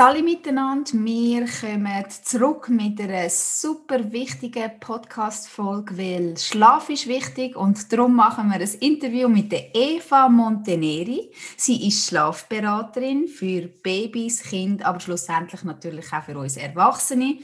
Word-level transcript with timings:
Hallo 0.00 0.22
miteinander, 0.22 0.92
wir 0.92 1.44
kommen 1.60 2.04
zurück 2.22 2.68
mit 2.68 3.00
einer 3.00 3.28
super 3.28 4.12
wichtigen 4.12 4.78
Podcast-Folge, 4.78 5.98
weil 5.98 6.36
Schlaf 6.36 6.88
ist 6.88 7.08
wichtig 7.08 7.56
und 7.56 7.92
darum 7.92 8.14
machen 8.14 8.48
wir 8.48 8.60
ein 8.60 8.74
Interview 8.78 9.28
mit 9.28 9.52
Eva 9.74 10.28
Monteneri. 10.28 11.32
Sie 11.56 11.88
ist 11.88 12.06
Schlafberaterin 12.06 13.26
für 13.26 13.62
Babys, 13.62 14.40
Kinder, 14.44 14.86
aber 14.86 15.00
schlussendlich 15.00 15.64
natürlich 15.64 16.12
auch 16.12 16.22
für 16.22 16.38
uns 16.38 16.56
Erwachsene. 16.56 17.40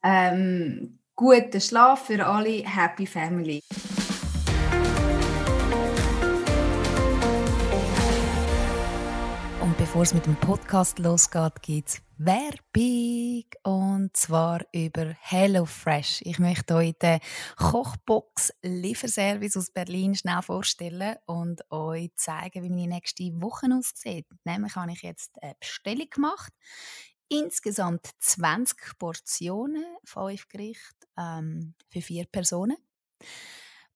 Ähm, 0.00 1.00
guten 1.16 1.60
Schlaf 1.60 2.06
für 2.06 2.24
alle, 2.24 2.62
Happy 2.62 3.06
Family. 3.06 3.60
Bevor 9.98 10.04
es 10.04 10.14
mit 10.14 10.26
dem 10.26 10.36
Podcast 10.36 11.00
losgeht, 11.00 11.60
gibt 11.60 11.88
es 11.88 12.02
Werbung 12.18 13.42
und 13.64 14.16
zwar 14.16 14.60
über 14.72 15.06
HelloFresh. 15.18 16.20
Ich 16.22 16.38
möchte 16.38 16.76
euch 16.76 16.92
den 17.02 17.18
Kochbox 17.56 18.52
Lieferservice 18.62 19.56
aus 19.56 19.72
Berlin 19.72 20.14
schnell 20.14 20.40
vorstellen 20.42 21.16
und 21.26 21.68
euch 21.72 22.12
zeigen, 22.14 22.62
wie 22.62 22.70
meine 22.70 22.94
nächste 22.94 23.24
Woche 23.40 23.66
aussieht. 23.76 24.28
Nämlich 24.44 24.76
habe 24.76 24.92
ich 24.92 25.02
jetzt 25.02 25.42
eine 25.42 25.56
Bestellung 25.58 26.08
gemacht. 26.08 26.52
Insgesamt 27.28 28.08
20 28.20 28.98
Portionen, 29.00 29.84
5 30.04 30.46
Gerichte 30.46 31.08
ähm, 31.16 31.74
für 31.88 32.02
vier 32.02 32.26
Personen. 32.26 32.76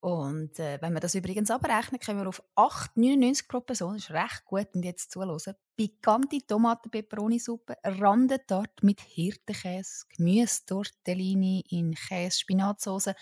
Und 0.02 0.58
äh, 0.58 0.82
wenn 0.82 0.94
wir 0.94 1.00
das 1.00 1.14
übrigens 1.14 1.48
abrechnen, 1.48 2.00
kommen 2.00 2.18
wir 2.18 2.28
auf 2.28 2.42
8,99 2.56 3.46
pro 3.46 3.60
Person. 3.60 3.94
Das 3.94 4.02
ist 4.02 4.10
recht 4.10 4.44
gut. 4.44 4.66
Und 4.74 4.84
jetzt 4.84 5.12
zuhören. 5.12 5.54
Pikante 5.76 6.44
Tomaten-Peperoni-Suppe, 6.44 7.76
Randentart 7.84 8.82
mit 8.82 9.00
Hirtenkäse, 9.00 10.06
Gemüse-Tortellini 10.16 11.64
in 11.68 11.94
Käse-Spinatsauce. 11.94 13.14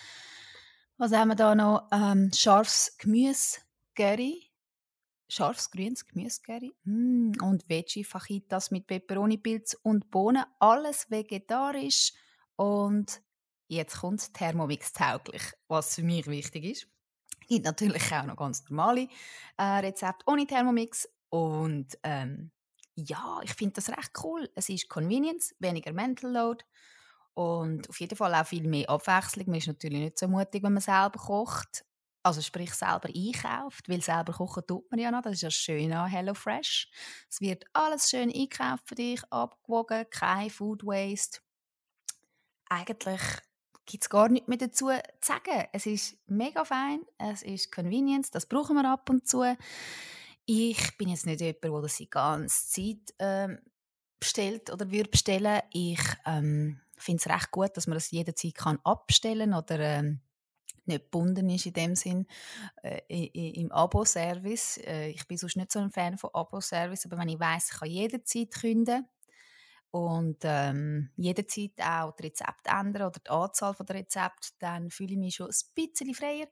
Was 0.96 1.12
haben 1.12 1.28
wir 1.28 1.34
da 1.34 1.54
noch? 1.54 1.86
Ähm, 1.92 2.30
scharfes 2.34 2.96
Gemüse, 2.96 3.60
Curry, 3.94 4.50
scharfes 5.28 5.70
grünes 5.70 6.06
Gemüse, 6.06 6.40
Curry. 6.40 6.72
Mm, 6.84 7.32
und 7.42 7.68
Veggie-Fajitas 7.68 8.70
mit 8.70 8.86
Peperoni-Pilz 8.86 9.76
und 9.82 10.10
Bohnen. 10.10 10.44
Alles 10.58 11.10
vegetarisch 11.10 12.14
und 12.56 13.20
Jetzt 13.70 14.00
kommt 14.00 14.34
Thermomix 14.34 14.92
tauglich, 14.92 15.42
was 15.68 15.94
für 15.94 16.02
mich 16.02 16.26
wichtig 16.26 16.64
ist. 16.64 16.88
Es 17.40 17.46
gibt 17.46 17.64
natürlich 17.64 18.12
auch 18.12 18.24
noch 18.24 18.34
ganz 18.34 18.68
normale 18.68 19.06
äh, 19.58 19.62
Rezepte 19.62 20.24
ohne 20.26 20.44
Thermomix. 20.44 21.08
Und 21.28 21.96
ähm, 22.02 22.50
ja, 22.96 23.38
ich 23.44 23.54
finde 23.54 23.74
das 23.74 23.88
recht 23.90 24.10
cool. 24.24 24.50
Es 24.56 24.68
ist 24.70 24.88
Convenience, 24.88 25.54
weniger 25.60 25.92
Mental 25.92 26.32
Load 26.32 26.64
und 27.34 27.88
auf 27.88 28.00
jeden 28.00 28.16
Fall 28.16 28.34
auch 28.34 28.44
viel 28.44 28.66
mehr 28.66 28.90
Abwechslung. 28.90 29.46
Man 29.46 29.58
ist 29.58 29.68
natürlich 29.68 30.00
nicht 30.00 30.18
so 30.18 30.26
mutig, 30.26 30.64
wenn 30.64 30.72
man 30.72 30.82
selber 30.82 31.20
kocht. 31.20 31.84
Also 32.24 32.42
sprich 32.42 32.74
selber 32.74 33.08
einkauft, 33.14 33.88
weil 33.88 34.02
selber 34.02 34.32
kochen 34.32 34.66
tut 34.66 34.90
man 34.90 34.98
ja 34.98 35.12
noch. 35.12 35.22
Das 35.22 35.34
ist 35.34 35.42
ja 35.42 35.50
schön 35.52 35.92
an 35.92 36.10
HelloFresh. 36.10 36.90
Es 37.30 37.40
wird 37.40 37.66
alles 37.72 38.10
schön 38.10 38.32
einkauft 38.34 38.88
für 38.88 38.96
dich, 38.96 39.22
abgewogen, 39.30 40.06
kein 40.10 40.50
Food 40.50 40.84
Waste. 40.84 41.38
Eigentlich 42.68 43.22
gibt 43.90 44.04
es 44.04 44.10
gar 44.10 44.28
nichts 44.28 44.48
mehr 44.48 44.58
dazu 44.58 44.88
zu 44.88 45.00
sagen. 45.20 45.66
Es 45.72 45.86
ist 45.86 46.16
mega 46.26 46.64
fein, 46.64 47.00
es 47.18 47.42
ist 47.42 47.72
Convenience, 47.72 48.30
das 48.30 48.46
brauchen 48.46 48.76
wir 48.76 48.88
ab 48.88 49.10
und 49.10 49.26
zu. 49.26 49.44
Ich 50.46 50.96
bin 50.96 51.08
jetzt 51.08 51.26
nicht 51.26 51.40
jemand, 51.40 51.64
der 51.64 51.82
das 51.82 51.96
die 51.96 52.10
ganze 52.10 52.68
Zeit 52.68 53.14
ähm, 53.18 53.58
bestellt 54.18 54.70
oder 54.72 54.90
würde 54.90 55.10
bestellen. 55.10 55.60
Ich 55.72 56.00
ähm, 56.26 56.80
finde 56.96 57.22
es 57.24 57.32
recht 57.32 57.50
gut, 57.50 57.76
dass 57.76 57.86
man 57.86 57.94
das 57.94 58.10
jederzeit 58.10 58.54
kann 58.54 58.78
abstellen 58.84 59.54
oder 59.54 59.78
ähm, 59.80 60.20
nicht 60.86 61.04
gebunden 61.04 61.50
ist 61.50 61.66
in 61.66 61.72
dem 61.72 61.94
Sinn 61.94 62.26
äh, 62.82 63.00
im 63.08 63.72
Abo-Service. 63.72 64.78
Äh, 64.78 65.08
ich 65.10 65.26
bin 65.26 65.36
sonst 65.36 65.56
nicht 65.56 65.72
so 65.72 65.78
ein 65.78 65.90
Fan 65.90 66.18
von 66.18 66.30
Abo-Service, 66.32 67.06
aber 67.06 67.18
wenn 67.18 67.28
ich 67.28 67.40
weiß, 67.40 67.70
ich 67.72 67.78
kann 67.78 67.90
jederzeit 67.90 68.50
künden 68.52 69.06
und 69.90 70.38
ähm, 70.44 71.10
jederzeit 71.16 71.72
auch 71.80 72.12
das 72.12 72.24
Rezept 72.24 72.66
ändern 72.66 73.08
oder 73.08 73.20
die 73.20 73.30
Anzahl 73.30 73.74
der 73.74 73.96
Rezepte, 73.96 74.50
dann 74.58 74.90
fühle 74.90 75.12
ich 75.12 75.18
mich 75.18 75.34
schon 75.34 75.48
ein 75.48 75.56
bisschen 75.74 76.14
freier. 76.14 76.46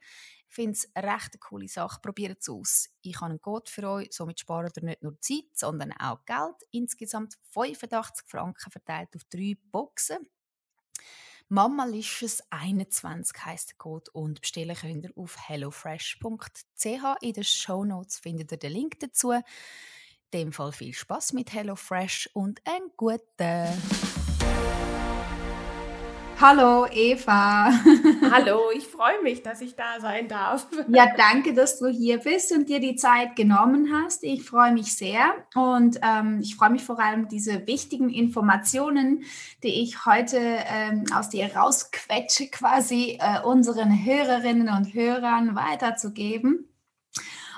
Ich 0.49 0.55
finde 0.55 0.73
es 0.73 0.91
eine 0.95 1.13
recht 1.13 1.39
coole 1.41 1.69
Sache. 1.69 2.01
Probiert 2.01 2.39
es 2.41 2.49
aus. 2.49 2.89
Ich 3.03 3.17
habe 3.17 3.27
einen 3.27 3.41
Code 3.41 3.71
für 3.71 3.89
euch, 3.89 4.09
somit 4.11 4.41
spart 4.41 4.77
ihr 4.79 4.85
nicht 4.85 5.03
nur 5.03 5.21
Zeit, 5.21 5.45
sondern 5.55 5.93
auch 5.93 6.25
Geld. 6.25 6.57
Insgesamt 6.73 7.35
85 7.53 8.27
Franken 8.27 8.71
verteilt 8.71 9.15
auf 9.15 9.25
drei 9.25 9.57
Boxen. 9.71 10.19
Mamalicious 11.51 12.43
21 12.51 13.45
heißt 13.45 13.71
der 13.71 13.77
Code 13.79 14.11
und 14.13 14.41
bestellen 14.41 14.77
könnt 14.77 15.05
ihr 15.05 15.13
auf 15.17 15.37
hellofresh.ch. 15.49 16.87
In 17.23 17.33
den 17.33 17.45
Show 17.45 17.85
Notes 17.85 18.19
findet 18.19 18.53
ihr 18.53 18.59
den 18.59 18.73
Link 18.73 19.01
dazu. 19.01 19.33
In 20.31 20.41
dem 20.41 20.53
Fall 20.53 20.73
viel 20.73 20.93
Spaß 20.93 21.33
mit 21.33 21.55
HelloFresh 21.55 22.29
und 22.35 22.61
einen 22.67 22.91
guten. 22.99 23.23
Hallo 26.39 26.87
Eva. 26.93 27.73
Hallo, 28.31 28.71
ich 28.77 28.87
freue 28.87 29.23
mich, 29.23 29.43
dass 29.43 29.63
ich 29.63 29.75
da 29.75 29.99
sein 30.01 30.29
darf. 30.29 30.67
Ja, 30.89 31.07
danke, 31.17 31.55
dass 31.55 31.79
du 31.79 31.89
hier 31.89 32.19
bist 32.19 32.53
und 32.53 32.69
dir 32.69 32.79
die 32.79 32.95
Zeit 32.95 33.37
genommen 33.37 33.91
hast. 33.91 34.23
Ich 34.23 34.45
freue 34.45 34.73
mich 34.73 34.95
sehr 34.95 35.33
und 35.55 35.99
ähm, 36.03 36.41
ich 36.43 36.57
freue 36.57 36.71
mich 36.71 36.85
vor 36.85 37.01
allem, 37.01 37.29
diese 37.29 37.67
wichtigen 37.67 38.11
Informationen, 38.11 39.25
die 39.63 39.83
ich 39.83 40.05
heute 40.05 40.39
ähm, 40.41 41.07
aus 41.15 41.31
dir 41.31 41.57
rausquetsche, 41.57 42.49
quasi 42.51 43.19
äh, 43.19 43.41
unseren 43.41 44.05
Hörerinnen 44.05 44.69
und 44.69 44.93
Hörern 44.93 45.57
weiterzugeben. 45.57 46.69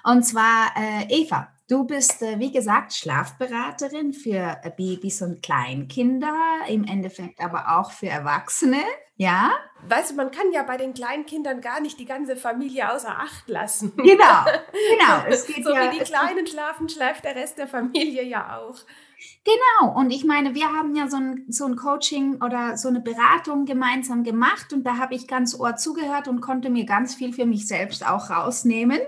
Und 0.05 0.23
zwar, 0.23 0.71
äh, 0.77 1.07
Eva, 1.09 1.49
Du 1.71 1.85
bist, 1.85 2.21
äh, 2.21 2.41
wie 2.41 2.51
gesagt, 2.51 2.93
Schlafberaterin 2.93 4.13
für 4.13 4.59
äh, 4.65 4.71
Babys 4.77 5.23
und 5.23 5.41
Kleinkinder, 5.41 6.35
im 6.69 6.83
Endeffekt 6.83 7.41
aber 7.41 7.79
auch 7.79 7.93
für 7.93 8.09
Erwachsene, 8.09 8.83
ja? 9.15 9.53
Weißt 9.87 10.11
du, 10.11 10.17
man 10.17 10.33
kann 10.33 10.51
ja 10.51 10.65
bei 10.65 10.77
den 10.77 10.95
Kleinkindern 10.95 11.61
gar 11.61 11.81
nicht 11.81 12.01
die 12.01 12.07
ganze 12.07 12.35
Familie 12.35 12.93
außer 12.93 13.17
Acht 13.17 13.49
lassen. 13.49 13.93
Genau, 13.97 14.45
genau. 14.45 15.25
Es 15.29 15.47
geht 15.47 15.63
so 15.65 15.73
ja, 15.73 15.93
wie 15.93 15.99
die 15.99 16.05
Kleinen 16.05 16.45
schlafen, 16.49 16.89
schläft 16.89 17.25
der 17.25 17.37
Rest 17.37 17.57
der 17.59 17.69
Familie 17.69 18.25
ja 18.25 18.59
auch. 18.59 18.79
Genau, 19.45 19.97
und 19.97 20.11
ich 20.11 20.25
meine, 20.25 20.57
wir 20.57 20.73
haben 20.73 20.97
ja 20.97 21.09
so 21.09 21.19
ein, 21.19 21.45
so 21.51 21.67
ein 21.67 21.77
Coaching 21.77 22.43
oder 22.43 22.79
so 22.79 22.89
eine 22.89 23.01
Beratung 23.01 23.65
gemeinsam 23.65 24.25
gemacht 24.25 24.73
und 24.73 24.83
da 24.83 24.97
habe 24.97 25.15
ich 25.15 25.29
ganz 25.29 25.55
ohr 25.55 25.77
zugehört 25.77 26.27
und 26.27 26.41
konnte 26.41 26.69
mir 26.69 26.85
ganz 26.85 27.15
viel 27.15 27.33
für 27.33 27.47
mich 27.47 27.69
selbst 27.69 28.05
auch 28.05 28.29
rausnehmen. 28.29 28.99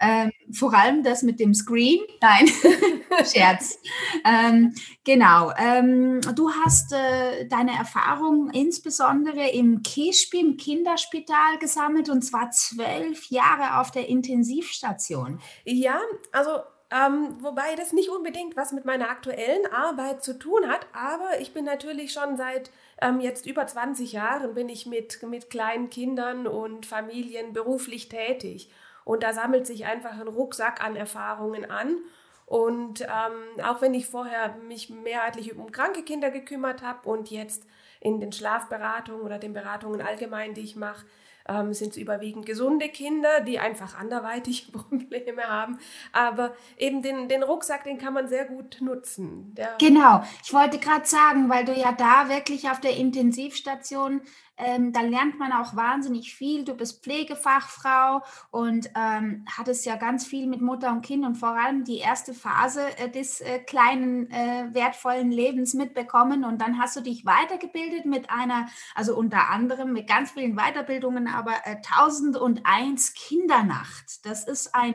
Ähm, 0.00 0.30
vor 0.52 0.74
allem 0.74 1.02
das 1.02 1.22
mit 1.22 1.40
dem 1.40 1.54
Screen. 1.54 2.00
Nein, 2.20 2.48
Scherz. 3.24 3.78
Ähm, 4.24 4.74
genau. 5.04 5.52
Ähm, 5.56 6.20
du 6.34 6.50
hast 6.50 6.92
äh, 6.92 7.46
deine 7.46 7.72
Erfahrung 7.72 8.50
insbesondere 8.50 9.48
im 9.50 9.82
KISPI, 9.82 10.40
im 10.40 10.56
Kinderspital 10.56 11.58
gesammelt 11.58 12.08
und 12.08 12.22
zwar 12.22 12.50
zwölf 12.50 13.30
Jahre 13.30 13.80
auf 13.80 13.90
der 13.90 14.08
Intensivstation. 14.08 15.40
Ja, 15.64 16.00
also 16.32 16.50
ähm, 16.90 17.36
wobei 17.40 17.74
das 17.76 17.92
nicht 17.92 18.08
unbedingt 18.08 18.56
was 18.56 18.72
mit 18.72 18.86
meiner 18.86 19.10
aktuellen 19.10 19.66
Arbeit 19.70 20.24
zu 20.24 20.38
tun 20.38 20.66
hat, 20.68 20.86
aber 20.94 21.38
ich 21.40 21.52
bin 21.52 21.66
natürlich 21.66 22.12
schon 22.12 22.38
seit 22.38 22.70
ähm, 23.02 23.20
jetzt 23.20 23.44
über 23.44 23.66
20 23.66 24.12
Jahren 24.12 24.54
bin 24.54 24.70
ich 24.70 24.86
mit, 24.86 25.22
mit 25.22 25.50
kleinen 25.50 25.90
Kindern 25.90 26.46
und 26.46 26.86
Familien 26.86 27.52
beruflich 27.52 28.08
tätig. 28.08 28.70
Und 29.08 29.22
da 29.22 29.32
sammelt 29.32 29.66
sich 29.66 29.86
einfach 29.86 30.20
ein 30.20 30.28
Rucksack 30.28 30.84
an 30.84 30.94
Erfahrungen 30.94 31.70
an. 31.70 31.96
Und 32.44 33.00
ähm, 33.00 33.64
auch 33.64 33.80
wenn 33.80 33.94
ich 33.94 34.06
vorher 34.06 34.54
mich 34.68 34.90
mehrheitlich 34.90 35.56
um 35.56 35.72
kranke 35.72 36.02
Kinder 36.02 36.30
gekümmert 36.30 36.82
habe 36.82 37.08
und 37.08 37.30
jetzt 37.30 37.64
in 38.00 38.20
den 38.20 38.32
Schlafberatungen 38.32 39.22
oder 39.22 39.38
den 39.38 39.54
Beratungen 39.54 40.02
allgemein, 40.02 40.52
die 40.52 40.60
ich 40.60 40.76
mache, 40.76 41.06
ähm, 41.48 41.72
sind 41.72 41.92
es 41.92 41.96
überwiegend 41.96 42.44
gesunde 42.44 42.90
Kinder, 42.90 43.40
die 43.40 43.58
einfach 43.58 43.98
anderweitig 43.98 44.72
Probleme 44.72 45.44
haben. 45.44 45.78
Aber 46.12 46.54
eben 46.76 47.00
den, 47.00 47.30
den 47.30 47.42
Rucksack, 47.42 47.84
den 47.84 47.96
kann 47.96 48.12
man 48.12 48.28
sehr 48.28 48.44
gut 48.44 48.76
nutzen. 48.82 49.54
Der 49.54 49.74
genau, 49.80 50.22
ich 50.44 50.52
wollte 50.52 50.78
gerade 50.78 51.06
sagen, 51.06 51.48
weil 51.48 51.64
du 51.64 51.72
ja 51.72 51.92
da 51.92 52.28
wirklich 52.28 52.68
auf 52.68 52.82
der 52.82 52.94
Intensivstation 52.98 54.20
ähm, 54.58 54.92
da 54.92 55.00
lernt 55.00 55.38
man 55.38 55.52
auch 55.52 55.76
wahnsinnig 55.76 56.34
viel. 56.34 56.64
Du 56.64 56.74
bist 56.74 57.02
Pflegefachfrau 57.04 58.22
und 58.50 58.90
ähm, 58.96 59.44
hattest 59.50 59.86
ja 59.86 59.96
ganz 59.96 60.26
viel 60.26 60.46
mit 60.46 60.60
Mutter 60.60 60.90
und 60.90 61.02
Kind 61.02 61.24
und 61.24 61.36
vor 61.36 61.50
allem 61.50 61.84
die 61.84 61.98
erste 61.98 62.34
Phase 62.34 62.82
äh, 62.98 63.08
des 63.08 63.40
äh, 63.40 63.60
kleinen, 63.60 64.30
äh, 64.30 64.68
wertvollen 64.72 65.30
Lebens 65.30 65.74
mitbekommen. 65.74 66.44
Und 66.44 66.60
dann 66.60 66.78
hast 66.78 66.96
du 66.96 67.00
dich 67.00 67.24
weitergebildet 67.24 68.04
mit 68.04 68.30
einer, 68.30 68.66
also 68.94 69.16
unter 69.16 69.50
anderem 69.50 69.92
mit 69.92 70.08
ganz 70.08 70.32
vielen 70.32 70.56
Weiterbildungen, 70.56 71.28
aber 71.28 71.52
äh, 71.64 71.76
1001 71.76 73.14
Kindernacht. 73.14 74.24
Das 74.26 74.44
ist 74.44 74.74
eine 74.74 74.94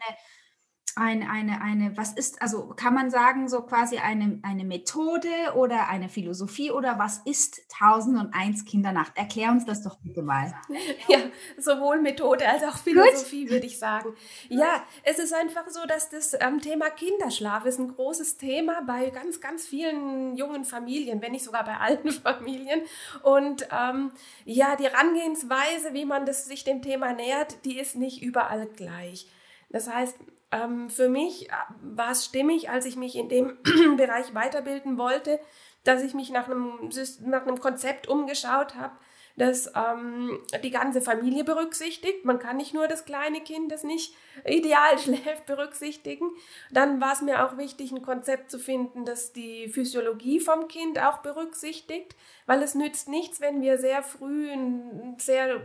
eine, 0.95 1.30
eine, 1.30 1.62
eine, 1.62 1.98
was 1.98 2.13
ist, 2.13 2.42
also 2.42 2.68
kann 2.75 2.94
man 2.94 3.10
sagen, 3.10 3.48
so 3.50 3.62
quasi 3.62 3.98
eine, 3.98 4.40
eine 4.44 4.63
Methode 4.63 5.28
oder 5.56 5.88
eine 5.88 6.10
Philosophie 6.10 6.72
oder 6.72 7.00
was 7.00 7.19
ist 7.25 7.62
1001 7.80 8.66
Kindernacht? 8.66 9.18
Erklär 9.18 9.51
uns 9.51 9.66
das 9.66 9.84
doch 9.84 9.98
bitte 9.98 10.22
mal. 10.22 10.54
Ja, 11.07 11.19
sowohl 11.57 12.01
Methode 12.01 12.48
als 12.48 12.63
auch 12.63 12.78
Philosophie, 12.78 13.50
würde 13.50 13.66
ich 13.66 13.78
sagen. 13.78 14.13
Ja, 14.48 14.84
es 15.04 15.19
ist 15.19 15.34
einfach 15.34 15.68
so, 15.69 15.86
dass 15.86 16.10
das 16.10 16.36
ähm, 16.40 16.62
Thema 16.62 16.90
Kinderschlaf 16.90 17.66
ist 17.66 17.80
ein 17.80 17.94
großes 17.94 18.38
Thema 18.38 18.81
bei 18.86 19.10
ganz, 19.10 19.42
ganz 19.42 19.66
vielen 19.66 20.36
jungen 20.38 20.66
Familien, 20.66 21.22
wenn 21.22 21.34
nicht 21.34 21.44
sogar 21.44 21.66
bei 21.66 21.78
allen 21.78 22.12
Familien. 22.24 22.81
Und 23.22 23.68
ähm, 23.72 24.12
ja, 24.46 24.75
die 24.75 24.86
Herangehensweise, 24.86 25.94
wie 25.94 26.06
man 26.06 26.25
das, 26.25 26.46
sich 26.46 26.63
dem 26.63 26.81
Thema 26.81 27.13
nähert, 27.13 27.66
die 27.66 27.80
ist 27.80 27.96
nicht 27.96 28.22
überall 28.22 28.68
gleich. 28.68 29.28
Das 29.69 29.89
heißt, 29.89 30.18
ähm, 30.54 30.90
für 30.90 31.10
mich 31.10 31.50
äh, 31.50 31.54
war 31.82 32.12
es 32.12 32.26
stimmig, 32.26 32.70
als 32.70 32.86
ich 32.86 32.96
mich 32.96 33.16
in 33.16 33.28
dem 33.28 33.58
Bereich 33.98 34.34
weiterbilden 34.34 34.98
wollte, 34.98 35.40
dass 35.84 36.04
ich 36.04 36.14
mich 36.14 36.30
nach 36.30 36.48
einem, 36.48 36.90
nach 37.22 37.42
einem 37.42 37.60
Konzept 37.60 38.08
umgeschaut 38.08 38.76
habe, 38.76 38.96
das 39.36 39.72
ähm, 39.76 40.40
die 40.64 40.70
ganze 40.70 41.02
Familie 41.02 41.44
berücksichtigt. 41.44 42.24
Man 42.24 42.38
kann 42.38 42.58
nicht 42.58 42.74
nur 42.74 42.88
das 42.88 43.06
kleine 43.06 43.42
Kind, 43.42 43.72
das 43.72 43.84
nicht 43.84 44.16
ideal 44.46 44.98
schläft, 45.04 45.48
berücksichtigen. 45.48 46.30
Dann 46.72 47.02
war 47.02 47.14
es 47.14 47.22
mir 47.22 47.46
auch 47.46 47.58
wichtig, 47.58 47.92
ein 47.92 48.04
Konzept 48.04 48.52
zu 48.52 48.60
finden, 48.60 49.06
das 49.06 49.34
die 49.34 49.70
Physiologie 49.70 50.40
vom 50.40 50.68
Kind 50.68 51.00
auch 51.00 51.20
berücksichtigt, 51.20 52.16
weil 52.46 52.62
es 52.62 52.76
nützt 52.76 53.10
nichts, 53.10 53.42
wenn 53.42 53.62
wir 53.62 53.80
sehr 53.80 54.04
früh 54.04 54.52
ein 54.52 55.16
sehr 55.18 55.62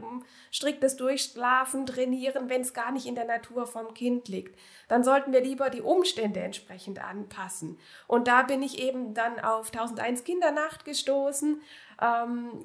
striktes 0.50 0.96
Durchschlafen 0.96 1.84
trainieren, 1.84 2.48
wenn 2.48 2.62
es 2.62 2.72
gar 2.72 2.92
nicht 2.92 3.06
in 3.06 3.14
der 3.16 3.26
Natur 3.26 3.66
vom 3.66 3.92
Kind 3.92 4.28
liegt. 4.28 4.58
Dann 4.88 5.04
sollten 5.04 5.32
wir 5.32 5.42
lieber 5.42 5.68
die 5.68 5.82
Umstände 5.82 6.40
entsprechend 6.40 7.04
anpassen. 7.04 7.78
Und 8.06 8.28
da 8.28 8.42
bin 8.42 8.62
ich 8.62 8.78
eben 8.78 9.12
dann 9.12 9.38
auf 9.40 9.70
1001 9.70 10.24
Kindernacht 10.24 10.86
gestoßen, 10.86 11.60
ähm, 11.60 11.66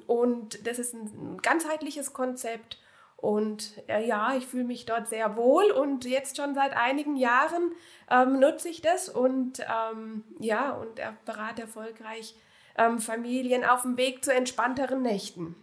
und 0.06 0.66
das 0.66 0.78
ist 0.78 0.94
ein 0.94 1.38
ganzheitliches 1.42 2.12
Konzept. 2.12 2.78
Und 3.16 3.82
äh, 3.88 4.06
ja, 4.06 4.34
ich 4.36 4.46
fühle 4.46 4.64
mich 4.64 4.84
dort 4.84 5.08
sehr 5.08 5.34
wohl 5.34 5.70
und 5.70 6.04
jetzt 6.04 6.36
schon 6.36 6.54
seit 6.54 6.76
einigen 6.76 7.16
Jahren 7.16 7.72
ähm, 8.10 8.38
nutze 8.38 8.68
ich 8.68 8.82
das 8.82 9.08
und 9.08 9.60
ähm, 9.60 10.24
ja, 10.40 10.72
und 10.72 11.00
berate 11.24 11.62
erfolgreich 11.62 12.36
ähm, 12.76 12.98
Familien 12.98 13.64
auf 13.64 13.82
dem 13.82 13.96
Weg 13.96 14.24
zu 14.24 14.34
entspannteren 14.34 15.00
Nächten. 15.00 15.56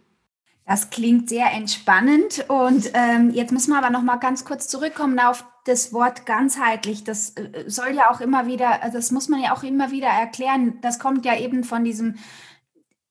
Das 0.66 0.90
klingt 0.90 1.28
sehr 1.28 1.52
entspannend 1.52 2.44
und 2.48 2.90
ähm, 2.94 3.30
jetzt 3.30 3.52
müssen 3.52 3.72
wir 3.72 3.78
aber 3.78 3.90
noch 3.90 4.02
mal 4.02 4.16
ganz 4.16 4.44
kurz 4.44 4.68
zurückkommen 4.68 5.18
auf 5.18 5.44
das 5.64 5.92
Wort 5.92 6.24
ganzheitlich. 6.24 7.04
Das 7.04 7.30
äh, 7.30 7.64
soll 7.66 7.94
ja 7.94 8.10
auch 8.10 8.20
immer 8.20 8.46
wieder, 8.46 8.80
das 8.92 9.10
muss 9.10 9.28
man 9.28 9.40
ja 9.40 9.54
auch 9.54 9.62
immer 9.62 9.90
wieder 9.90 10.08
erklären. 10.08 10.78
Das 10.80 10.98
kommt 10.98 11.24
ja 11.24 11.36
eben 11.36 11.64
von 11.64 11.84
diesem 11.84 12.16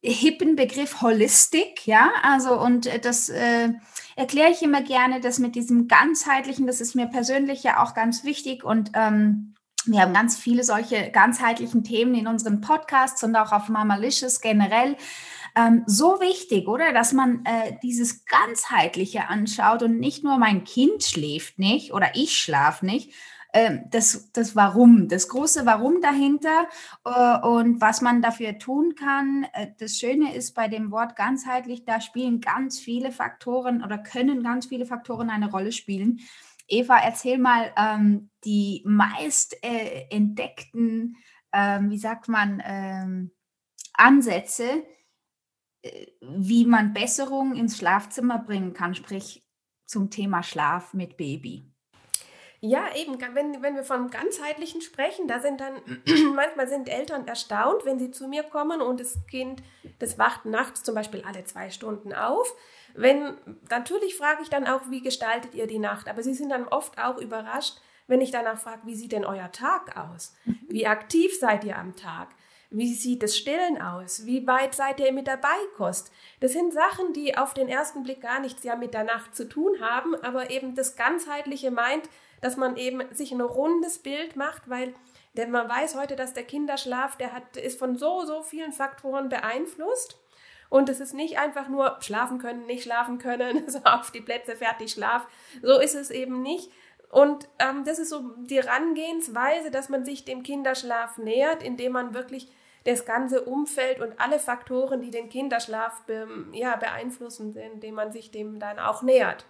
hippen 0.04 0.56
Begriff 0.56 1.02
Holistik, 1.02 1.86
ja, 1.86 2.12
also 2.24 2.60
und 2.60 2.88
äh, 2.88 3.00
das 3.00 3.30
äh, 3.30 3.70
erkläre 4.16 4.52
ich 4.52 4.64
immer 4.64 4.82
gerne, 4.82 5.20
das 5.20 5.38
mit 5.38 5.56
diesem 5.56 5.88
ganzheitlichen, 5.88 6.66
das 6.66 6.82
ist 6.82 6.96
mir 6.96 7.08
persönlich 7.08 7.64
ja 7.64 7.84
auch 7.84 7.94
ganz 7.94 8.24
wichtig 8.24 8.64
und 8.64 8.92
ähm, 8.96 9.54
wir 9.86 10.02
haben 10.02 10.14
ganz 10.14 10.38
viele 10.38 10.64
solche 10.64 11.10
ganzheitlichen 11.12 11.84
Themen 11.84 12.14
in 12.16 12.28
unseren 12.28 12.62
Podcasts 12.62 13.24
und 13.24 13.36
auch 13.36 13.52
auf 13.52 13.68
Mamalicious 13.70 14.42
generell. 14.42 14.96
Ähm, 15.56 15.84
so 15.86 16.22
wichtig, 16.22 16.68
oder? 16.68 16.94
Dass 16.94 17.14
man 17.14 17.44
äh, 17.46 17.78
dieses 17.82 18.26
Ganzheitliche 18.26 19.28
anschaut 19.28 19.84
und 19.84 20.00
nicht 20.00 20.24
nur 20.24 20.38
mein 20.38 20.64
Kind 20.64 21.04
schläft 21.04 21.60
nicht 21.60 21.94
oder 21.94 22.12
ich 22.14 22.38
schlafe 22.38 22.86
nicht, 22.86 23.12
ähm, 23.54 23.84
das, 23.90 24.32
das 24.32 24.56
Warum, 24.56 25.08
das 25.08 25.28
große 25.28 25.66
Warum 25.66 26.02
dahinter 26.02 26.68
äh, 27.06 27.40
und 27.46 27.82
was 27.82 28.02
man 28.02 28.22
dafür 28.22 28.58
tun 28.58 28.96
kann. 28.96 29.46
Äh, 29.54 29.68
das 29.78 29.98
Schöne 29.98 30.34
ist 30.34 30.54
bei 30.54 30.68
dem 30.68 30.92
Wort 30.92 31.16
ganzheitlich, 31.16 31.84
da 31.86 32.00
spielen 32.00 32.40
ganz 32.40 32.80
viele 32.80 33.12
Faktoren 33.12 33.84
oder 33.84 33.98
können 33.98 34.44
ganz 34.44 34.68
viele 34.68 34.86
Faktoren 34.86 35.30
eine 35.30 35.52
Rolle 35.52 35.72
spielen. 35.72 36.20
Eva, 36.68 36.98
erzähl 36.98 37.38
mal 37.38 37.74
ähm, 37.76 38.30
die 38.46 38.82
meist 38.86 39.62
äh, 39.64 40.08
entdeckten, 40.10 41.18
ähm, 41.52 41.90
wie 41.90 41.98
sagt 41.98 42.30
man, 42.30 42.64
ähm, 42.66 43.32
Ansätze, 43.94 44.86
äh, 45.82 46.08
wie 46.22 46.66
man 46.66 46.94
Besserung 46.94 47.56
ins 47.56 47.78
Schlafzimmer 47.78 48.40
bringen 48.40 48.72
kann, 48.72 48.96
sprich 48.96 49.46
zum 49.86 50.10
Thema 50.10 50.44
Schlaf 50.44 50.94
mit 50.94 51.18
Baby. 51.18 51.71
Ja, 52.64 52.94
eben, 52.96 53.20
wenn, 53.34 53.64
wenn 53.64 53.76
wir 53.76 53.84
vom 53.84 54.12
Ganzheitlichen 54.12 54.82
sprechen, 54.82 55.28
da 55.28 55.40
sind 55.40 55.60
dann, 55.60 55.82
manchmal 56.36 56.68
sind 56.68 56.90
Eltern 56.90 57.28
erstaunt, 57.28 57.86
wenn 57.86 57.98
sie 57.98 58.12
zu 58.12 58.28
mir 58.28 58.44
kommen 58.44 58.82
und 58.82 59.00
das 59.00 59.18
Kind, 59.28 59.64
das 59.98 60.20
wacht 60.20 60.46
nachts 60.46 60.84
zum 60.84 60.94
Beispiel 60.94 61.24
alle 61.28 61.44
zwei 61.44 61.72
Stunden 61.72 62.14
auf. 62.14 62.56
Wenn, 62.94 63.36
natürlich 63.72 64.16
frage 64.16 64.44
ich 64.44 64.50
dann 64.50 64.68
auch, 64.68 64.82
wie 64.90 65.02
gestaltet 65.02 65.56
ihr 65.56 65.66
die 65.66 65.80
Nacht? 65.80 66.08
Aber 66.08 66.22
sie 66.22 66.36
sind 66.36 66.50
dann 66.50 66.68
oft 66.68 67.00
auch 67.00 67.18
überrascht, 67.18 67.78
wenn 68.06 68.22
ich 68.22 68.30
danach 68.30 68.60
frage, 68.60 68.82
wie 68.86 68.96
sieht 68.96 69.14
denn 69.14 69.26
euer 69.26 69.52
Tag 69.52 69.98
aus? 69.98 70.36
Mhm. 70.46 70.60
Wie 70.70 70.86
aktiv 70.86 71.40
seid 71.40 71.64
ihr 71.64 71.78
am 71.78 71.96
Tag? 71.96 72.30
Wie 72.70 72.94
sieht 72.94 73.24
das 73.24 73.36
Stillen 73.36 73.82
aus? 73.82 74.26
Wie 74.26 74.46
weit 74.46 74.76
seid 74.76 75.00
ihr 75.00 75.12
mit 75.12 75.28
der 75.28 75.38
Beikost? 75.38 76.12
Das 76.40 76.52
sind 76.54 76.74
Sachen, 76.74 77.12
die 77.14 77.38
auf 77.38 77.54
den 77.54 77.68
ersten 77.68 78.04
Blick 78.04 78.22
gar 78.22 78.40
nichts 78.40 78.64
ja 78.64 78.76
mit 78.76 78.94
der 78.94 79.04
Nacht 79.04 79.36
zu 79.36 79.50
tun 79.50 79.82
haben, 79.82 80.16
aber 80.16 80.52
eben 80.52 80.76
das 80.76 80.96
Ganzheitliche 80.96 81.72
meint, 81.72 82.08
dass 82.42 82.58
man 82.58 82.76
eben 82.76 83.02
sich 83.14 83.32
ein 83.32 83.42
rundes 83.42 84.00
Bild 84.00 84.36
macht, 84.36 84.70
weil 84.70 84.94
denn 85.34 85.52
man 85.52 85.70
weiß 85.70 85.96
heute, 85.96 86.16
dass 86.16 86.34
der 86.34 86.44
Kinderschlaf, 86.44 87.16
der 87.16 87.34
hat, 87.34 87.56
ist 87.56 87.80
von 87.80 87.96
so, 87.96 88.26
so 88.26 88.44
vielen 88.44 88.74
Faktoren 88.74 89.30
beeinflusst. 89.30 90.18
Und 90.70 90.90
es 90.90 91.00
ist 91.00 91.14
nicht 91.14 91.38
einfach 91.38 91.68
nur 91.68 91.98
schlafen 92.02 92.38
können, 92.38 92.66
nicht 92.66 92.84
schlafen 92.84 93.18
können, 93.18 93.64
so 93.70 93.80
auf 93.84 94.12
die 94.12 94.22
Plätze, 94.22 94.56
fertig, 94.56 94.92
schlaf. 94.92 95.28
So 95.62 95.80
ist 95.80 95.96
es 95.96 96.12
eben 96.12 96.42
nicht. 96.42 96.72
Und 97.10 97.48
ähm, 97.60 97.84
das 97.84 98.00
ist 98.00 98.10
so 98.10 98.36
die 98.38 98.62
Herangehensweise, 98.62 99.70
dass 99.70 99.90
man 99.90 100.06
sich 100.06 100.24
dem 100.24 100.44
Kinderschlaf 100.44 101.18
nähert, 101.18 101.62
indem 101.62 101.94
man 101.94 102.14
wirklich 102.14 102.50
das 102.86 103.06
ganze 103.06 103.44
Umfeld 103.44 104.00
und 104.00 104.20
alle 104.20 104.40
Faktoren, 104.40 105.02
die 105.02 105.12
den 105.12 105.30
Kinderschlaf 105.30 106.02
be 106.06 106.28
ja, 106.54 106.78
beeinflussen, 106.78 107.56
indem 107.56 107.96
man 107.96 108.12
sich 108.12 108.32
dem 108.32 108.60
dann 108.60 108.80
auch 108.80 109.02
nähert. 109.02 109.46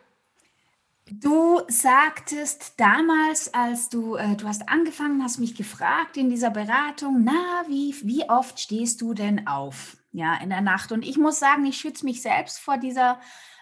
Du 1.10 1.62
sagtest 1.68 2.80
damals, 2.80 3.54
als 3.54 3.90
du, 3.90 4.16
äh, 4.16 4.36
du 4.36 4.48
hast 4.48 4.70
angefangen, 4.70 5.24
hast 5.24 5.40
mich 5.40 5.56
gefragt 5.56 6.16
in 6.16 6.30
dieser 6.30 6.52
Beratung, 6.52 7.24
na, 7.24 7.64
wie, 7.68 7.96
wie 8.04 8.30
oft 8.30 8.60
stehst 8.60 9.02
du 9.02 9.14
denn 9.14 9.48
auf, 9.48 9.98
ja, 10.12 10.36
in 10.36 10.50
der 10.50 10.62
Nacht? 10.62 10.92
Und 10.92 11.04
ich 11.04 11.18
muss 11.18 11.40
sagen, 11.40 11.66
ich 11.66 11.78
schütze 11.78 12.06
mich 12.06 12.22
selbst 12.22 12.60
vor 12.60 12.78
dieser, 12.78 13.20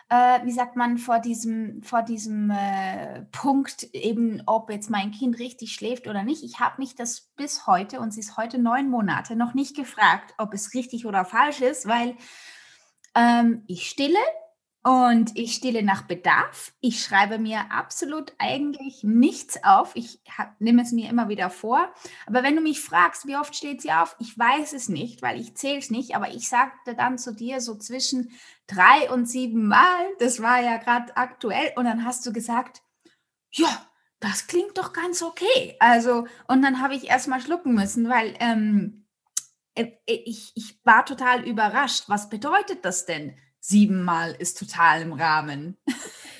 äh, 0.09 0.39
wie 0.43 0.51
sagt 0.51 0.75
man, 0.75 0.97
vor 0.97 1.19
diesem, 1.19 1.81
vor 1.81 2.03
diesem 2.03 2.51
äh, 2.51 3.21
Punkt 3.31 3.83
eben, 3.93 4.43
ob 4.45 4.69
jetzt 4.69 4.89
mein 4.89 5.11
Kind 5.11 5.39
richtig 5.39 5.73
schläft 5.73 6.07
oder 6.07 6.23
nicht. 6.23 6.43
Ich 6.43 6.59
habe 6.59 6.75
mich 6.77 6.95
das 6.95 7.31
bis 7.35 7.65
heute, 7.65 7.99
und 7.99 8.11
sie 8.13 8.19
ist 8.19 8.37
heute 8.37 8.59
neun 8.59 8.89
Monate, 8.89 9.35
noch 9.35 9.53
nicht 9.53 9.75
gefragt, 9.75 10.33
ob 10.37 10.53
es 10.53 10.73
richtig 10.73 11.05
oder 11.05 11.25
falsch 11.25 11.61
ist, 11.61 11.87
weil 11.87 12.15
ähm, 13.15 13.63
ich 13.67 13.89
stille 13.89 14.19
und 14.81 15.37
ich 15.37 15.55
stille 15.55 15.83
nach 15.83 16.03
Bedarf. 16.03 16.73
Ich 16.79 17.03
schreibe 17.03 17.37
mir 17.37 17.69
absolut 17.69 18.33
eigentlich 18.37 19.03
nichts 19.03 19.61
auf. 19.63 19.91
Ich 19.95 20.21
hab, 20.37 20.59
nehme 20.61 20.81
es 20.83 20.93
mir 20.93 21.09
immer 21.09 21.27
wieder 21.27 21.49
vor. 21.49 21.93
Aber 22.25 22.43
wenn 22.43 22.55
du 22.55 22.61
mich 22.61 22.79
fragst, 22.79 23.27
wie 23.27 23.35
oft 23.35 23.55
steht 23.55 23.81
sie 23.81 23.91
auf, 23.91 24.15
ich 24.19 24.37
weiß 24.37 24.71
es 24.71 24.87
nicht, 24.87 25.21
weil 25.21 25.39
ich 25.39 25.55
zähle 25.55 25.79
es 25.79 25.89
nicht. 25.89 26.15
Aber 26.15 26.29
ich 26.29 26.47
sagte 26.47 26.95
dann 26.95 27.17
zu 27.17 27.35
dir 27.35 27.59
so 27.59 27.75
zwischen 27.75 28.31
drei 28.67 29.11
und 29.11 29.25
sieben 29.25 29.67
Mal. 29.67 30.05
Das 30.19 30.41
war 30.41 30.61
ja 30.61 30.77
gerade 30.77 31.15
aktuell. 31.17 31.73
Und 31.75 31.83
dann 31.83 32.05
hast 32.05 32.25
du 32.25 32.31
gesagt, 32.31 32.81
ja, 33.51 33.85
das 34.21 34.47
klingt 34.47 34.77
doch 34.77 34.93
ganz 34.93 35.21
okay. 35.21 35.75
Also, 35.79 36.25
und 36.47 36.61
dann 36.61 36.81
habe 36.81 36.95
ich 36.95 37.09
erst 37.09 37.27
mal 37.27 37.41
schlucken 37.41 37.73
müssen, 37.73 38.07
weil 38.07 38.33
ähm, 38.39 39.05
äh, 39.75 39.91
ich, 40.05 40.53
ich 40.55 40.79
war 40.85 41.05
total 41.05 41.45
überrascht. 41.45 42.05
Was 42.07 42.29
bedeutet 42.29 42.85
das 42.85 43.05
denn? 43.05 43.37
Siebenmal 43.59 44.35
ist 44.37 44.57
total 44.57 45.01
im 45.01 45.13
Rahmen. 45.13 45.77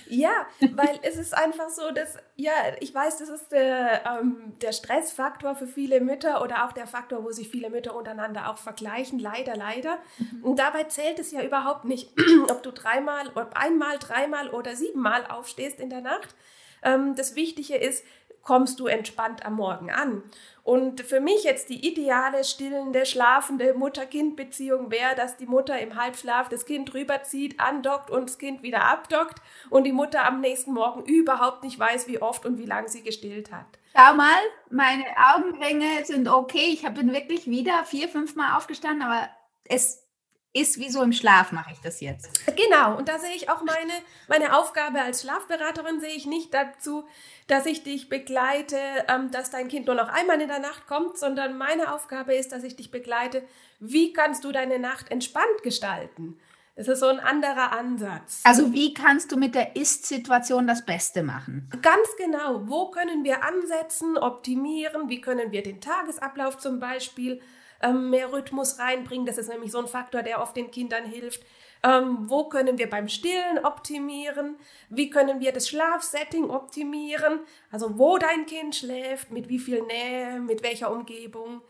Ja, 0.10 0.48
weil 0.76 1.00
es 1.04 1.18
ist 1.18 1.34
einfach 1.34 1.70
so, 1.70 1.92
dass, 1.92 2.18
ja, 2.36 2.52
ich 2.80 2.94
weiß, 2.94 3.20
das 3.20 3.30
ist 3.30 3.52
der, 3.52 4.04
ähm, 4.06 4.54
der 4.62 4.72
Stressfaktor 4.72 5.56
für 5.56 5.68
viele 5.68 6.02
Mütter 6.02 6.42
oder 6.42 6.66
auch 6.66 6.72
der 6.72 6.88
Faktor, 6.88 7.24
wo 7.24 7.32
sich 7.32 7.50
viele 7.50 7.70
Mütter 7.70 7.96
untereinander 7.96 8.50
auch 8.50 8.58
vergleichen, 8.58 9.20
leider, 9.20 9.56
leider. 9.56 10.00
Mhm. 10.18 10.44
Und 10.44 10.60
dabei 10.60 10.86
zählt 10.86 11.20
es 11.20 11.32
ja 11.32 11.44
überhaupt 11.44 11.86
nicht, 11.86 12.12
ob 12.50 12.64
du 12.64 12.72
dreimal, 12.72 13.30
ob 13.36 13.56
einmal, 13.56 14.00
dreimal 14.00 14.50
oder 14.50 14.76
siebenmal 14.76 15.26
aufstehst 15.28 15.80
in 15.80 15.90
der 15.90 16.02
Nacht. 16.02 16.36
Ähm, 16.82 17.16
das 17.16 17.36
Wichtige 17.36 17.76
ist, 17.76 18.04
kommst 18.44 18.80
du 18.80 18.88
entspannt 18.88 19.46
am 19.46 19.56
Morgen 19.56 19.92
an. 19.92 20.24
Und 20.64 21.02
für 21.02 21.20
mich 21.20 21.44
jetzt 21.44 21.70
die 21.70 21.88
ideale, 21.88 22.44
stillende, 22.44 23.06
schlafende 23.06 23.74
Mutter-Kind-Beziehung 23.74 24.92
wäre, 24.92 25.16
dass 25.16 25.38
die 25.38 25.46
Mutter 25.46 25.80
im 25.80 25.96
Halbschlaf 25.96 26.50
das 26.50 26.66
Kind 26.66 26.94
rüberzieht, 26.94 27.60
andockt 27.60 28.12
und 28.12 28.30
das 28.30 28.38
Kind 28.38 28.62
wieder 28.62 28.84
abdockt 28.84 29.42
und 29.70 29.86
die 29.86 29.92
Mutter 29.92 30.26
am 30.26 30.42
nächsten 30.42 30.74
Morgen 30.74 31.04
überhaupt 31.06 31.64
nicht 31.64 31.80
weiß, 31.80 32.08
wie 32.08 32.22
oft 32.22 32.46
und 32.46 32.58
wie 32.58 32.66
lange 32.66 32.90
sie 32.90 33.04
gestillt 33.04 33.52
hat. 33.52 33.66
Schau 33.96 34.14
mal, 34.16 34.40
meine 34.70 35.06
Augenringe 35.34 36.06
sind 36.06 36.28
okay. 36.28 36.70
Ich 36.74 36.84
bin 36.94 37.12
wirklich 37.14 37.48
wieder 37.48 37.84
vier, 37.86 38.08
fünf 38.08 38.36
Mal 38.36 38.56
aufgestanden, 38.56 39.02
aber 39.02 39.30
es 39.66 40.09
ist 40.54 40.80
wie 40.80 40.90
so 40.90 41.04
im 41.04 41.14
Schlaf 41.14 41.52
mache 41.52 41.72
ich 41.74 41.80
das 41.80 42.02
jetzt. 42.02 42.30
Genau, 42.56 42.98
und 42.98 43.08
da 43.08 43.20
sehe 43.20 43.36
ich 43.36 43.50
auch 43.50 43.62
meine, 43.62 43.94
meine 44.28 44.58
Aufgabe 44.58 45.00
als 45.02 45.22
Schlafberaterin, 45.22 46.00
sehe 46.00 46.16
ich 46.16 46.26
nicht 46.26 46.54
dazu, 46.54 47.08
dass 47.48 47.66
ich 47.66 47.84
dich 47.84 48.10
begleite, 48.10 48.78
ähm, 49.08 49.30
dass 49.32 49.52
dein 49.52 49.68
Kind 49.68 49.86
nur 49.86 49.96
noch 49.96 50.10
einmal 50.10 50.42
in 50.42 50.48
der 50.48 50.60
Nacht 50.60 50.88
kommt, 50.88 51.18
sondern 51.18 51.58
meine 51.58 51.94
Aufgabe 51.94 52.34
ist, 52.34 52.52
dass 52.52 52.64
ich 52.64 52.76
dich 52.76 52.90
begleite, 52.90 53.44
wie 53.80 54.12
kannst 54.12 54.44
du 54.44 54.52
deine 54.52 54.80
Nacht 54.80 55.12
entspannt 55.12 55.64
gestalten. 55.64 56.40
Das 56.76 56.88
ist 56.88 57.02
so 57.02 57.08
ein 57.08 57.20
anderer 57.20 57.74
Ansatz. 57.74 58.42
Also 58.46 58.72
wie 58.72 58.94
kannst 58.94 59.34
du 59.34 59.38
mit 59.38 59.54
der 59.54 59.76
Ist-Situation 59.76 60.66
das 60.66 60.86
Beste 60.86 61.24
machen? 61.24 61.70
Ganz 61.82 62.08
genau. 62.18 62.62
Wo 62.70 62.90
können 62.90 63.26
wir 63.26 63.44
ansetzen, 63.44 64.18
optimieren? 64.18 65.10
Wie 65.10 65.20
können 65.20 65.52
wir 65.52 65.62
den 65.62 65.82
Tagesablauf 65.82 66.58
zum 66.58 66.80
Beispiel 66.80 67.42
ähm, 67.82 68.10
mehr 68.10 68.32
Rhythmus 68.32 68.80
reinbringen. 68.80 69.26
Das 69.26 69.38
ist 69.38 69.50
nämlich 69.50 69.72
so 69.72 69.80
ein 69.80 69.88
Faktor, 69.88 70.24
der 70.24 70.42
oft 70.42 70.56
den 70.56 70.72
Kindern 70.72 71.06
hilft. 71.06 71.44
Ähm, 71.82 72.30
wo 72.30 72.50
können 72.50 72.78
wir 72.78 72.90
beim 72.90 73.08
Stillen 73.08 73.64
optimieren? 73.64 74.58
Wie 74.90 75.10
können 75.10 75.40
wir 75.40 75.54
das 75.54 75.70
Schlafsetting 75.70 76.50
optimieren? 76.50 77.40
Also 77.72 77.98
wo 77.98 78.18
dein 78.18 78.46
Kind 78.46 78.76
schläft, 78.76 79.32
mit 79.32 79.48
wie 79.48 79.60
viel 79.60 79.82
Nähe, 79.84 80.40
mit 80.42 80.62
welcher 80.62 80.92
Umgebung. 80.92 81.62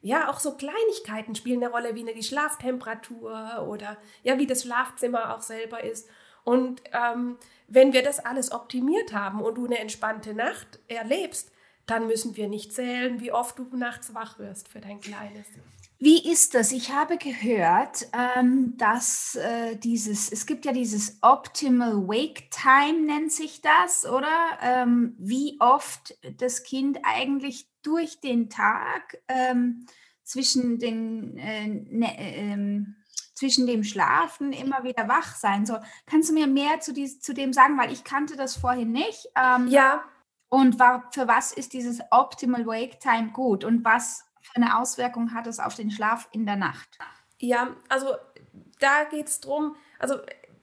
Ja, 0.00 0.30
auch 0.30 0.38
so 0.38 0.56
Kleinigkeiten 0.56 1.34
spielen 1.34 1.62
eine 1.62 1.72
Rolle, 1.72 1.94
wie 1.94 2.08
eine 2.08 2.22
Schlaftemperatur 2.22 3.66
oder 3.68 3.98
ja, 4.22 4.38
wie 4.38 4.46
das 4.46 4.62
Schlafzimmer 4.62 5.34
auch 5.34 5.42
selber 5.42 5.82
ist. 5.84 6.08
Und 6.44 6.80
ähm, 6.92 7.36
wenn 7.66 7.92
wir 7.92 8.02
das 8.02 8.24
alles 8.24 8.52
optimiert 8.52 9.12
haben 9.12 9.42
und 9.42 9.56
du 9.56 9.66
eine 9.66 9.80
entspannte 9.80 10.32
Nacht 10.32 10.78
erlebst, 10.88 11.52
dann 11.90 12.06
müssen 12.06 12.36
wir 12.36 12.48
nicht 12.48 12.72
zählen, 12.72 13.20
wie 13.20 13.32
oft 13.32 13.58
du 13.58 13.64
nachts 13.76 14.14
wach 14.14 14.38
wirst 14.38 14.68
für 14.68 14.80
dein 14.80 15.00
Kleines. 15.00 15.46
Wie 16.00 16.30
ist 16.30 16.54
das? 16.54 16.70
Ich 16.70 16.92
habe 16.92 17.16
gehört, 17.16 18.06
ähm, 18.12 18.76
dass 18.76 19.34
äh, 19.34 19.74
dieses, 19.76 20.30
es 20.30 20.46
gibt 20.46 20.64
ja 20.64 20.72
dieses 20.72 21.18
Optimal 21.22 22.06
Wake 22.06 22.50
Time, 22.52 23.00
nennt 23.04 23.32
sich 23.32 23.62
das, 23.62 24.06
oder? 24.06 24.28
Ähm, 24.62 25.16
wie 25.18 25.56
oft 25.58 26.16
das 26.36 26.62
Kind 26.62 27.00
eigentlich 27.02 27.68
durch 27.82 28.20
den 28.20 28.48
Tag 28.48 29.18
ähm, 29.26 29.86
zwischen 30.22 30.78
den 30.78 31.36
äh, 31.36 31.66
ne, 31.66 32.14
ähm, 32.18 32.94
zwischen 33.34 33.66
dem 33.66 33.84
Schlafen 33.84 34.52
immer 34.52 34.82
wieder 34.82 35.08
wach 35.08 35.36
sein 35.36 35.64
soll. 35.64 35.80
Kannst 36.06 36.28
du 36.28 36.34
mir 36.34 36.48
mehr 36.48 36.80
zu, 36.80 36.92
dies, 36.92 37.20
zu 37.20 37.34
dem 37.34 37.52
sagen, 37.52 37.78
weil 37.78 37.92
ich 37.92 38.02
kannte 38.02 38.36
das 38.36 38.56
vorhin 38.56 38.90
nicht? 38.90 39.28
Ähm, 39.36 39.68
ja, 39.68 40.02
und 40.48 40.78
war, 40.78 41.08
für 41.12 41.28
was 41.28 41.52
ist 41.52 41.72
dieses 41.72 42.00
Optimal 42.10 42.66
Wake 42.66 43.00
Time 43.00 43.30
gut 43.32 43.64
und 43.64 43.84
was 43.84 44.24
für 44.40 44.56
eine 44.56 44.78
Auswirkung 44.78 45.34
hat 45.34 45.46
es 45.46 45.58
auf 45.58 45.74
den 45.74 45.90
Schlaf 45.90 46.28
in 46.32 46.46
der 46.46 46.56
Nacht? 46.56 46.98
Ja, 47.38 47.76
also 47.88 48.14
da 48.80 49.04
geht 49.04 49.28
es 49.28 49.40
darum, 49.40 49.76
also 49.98 50.16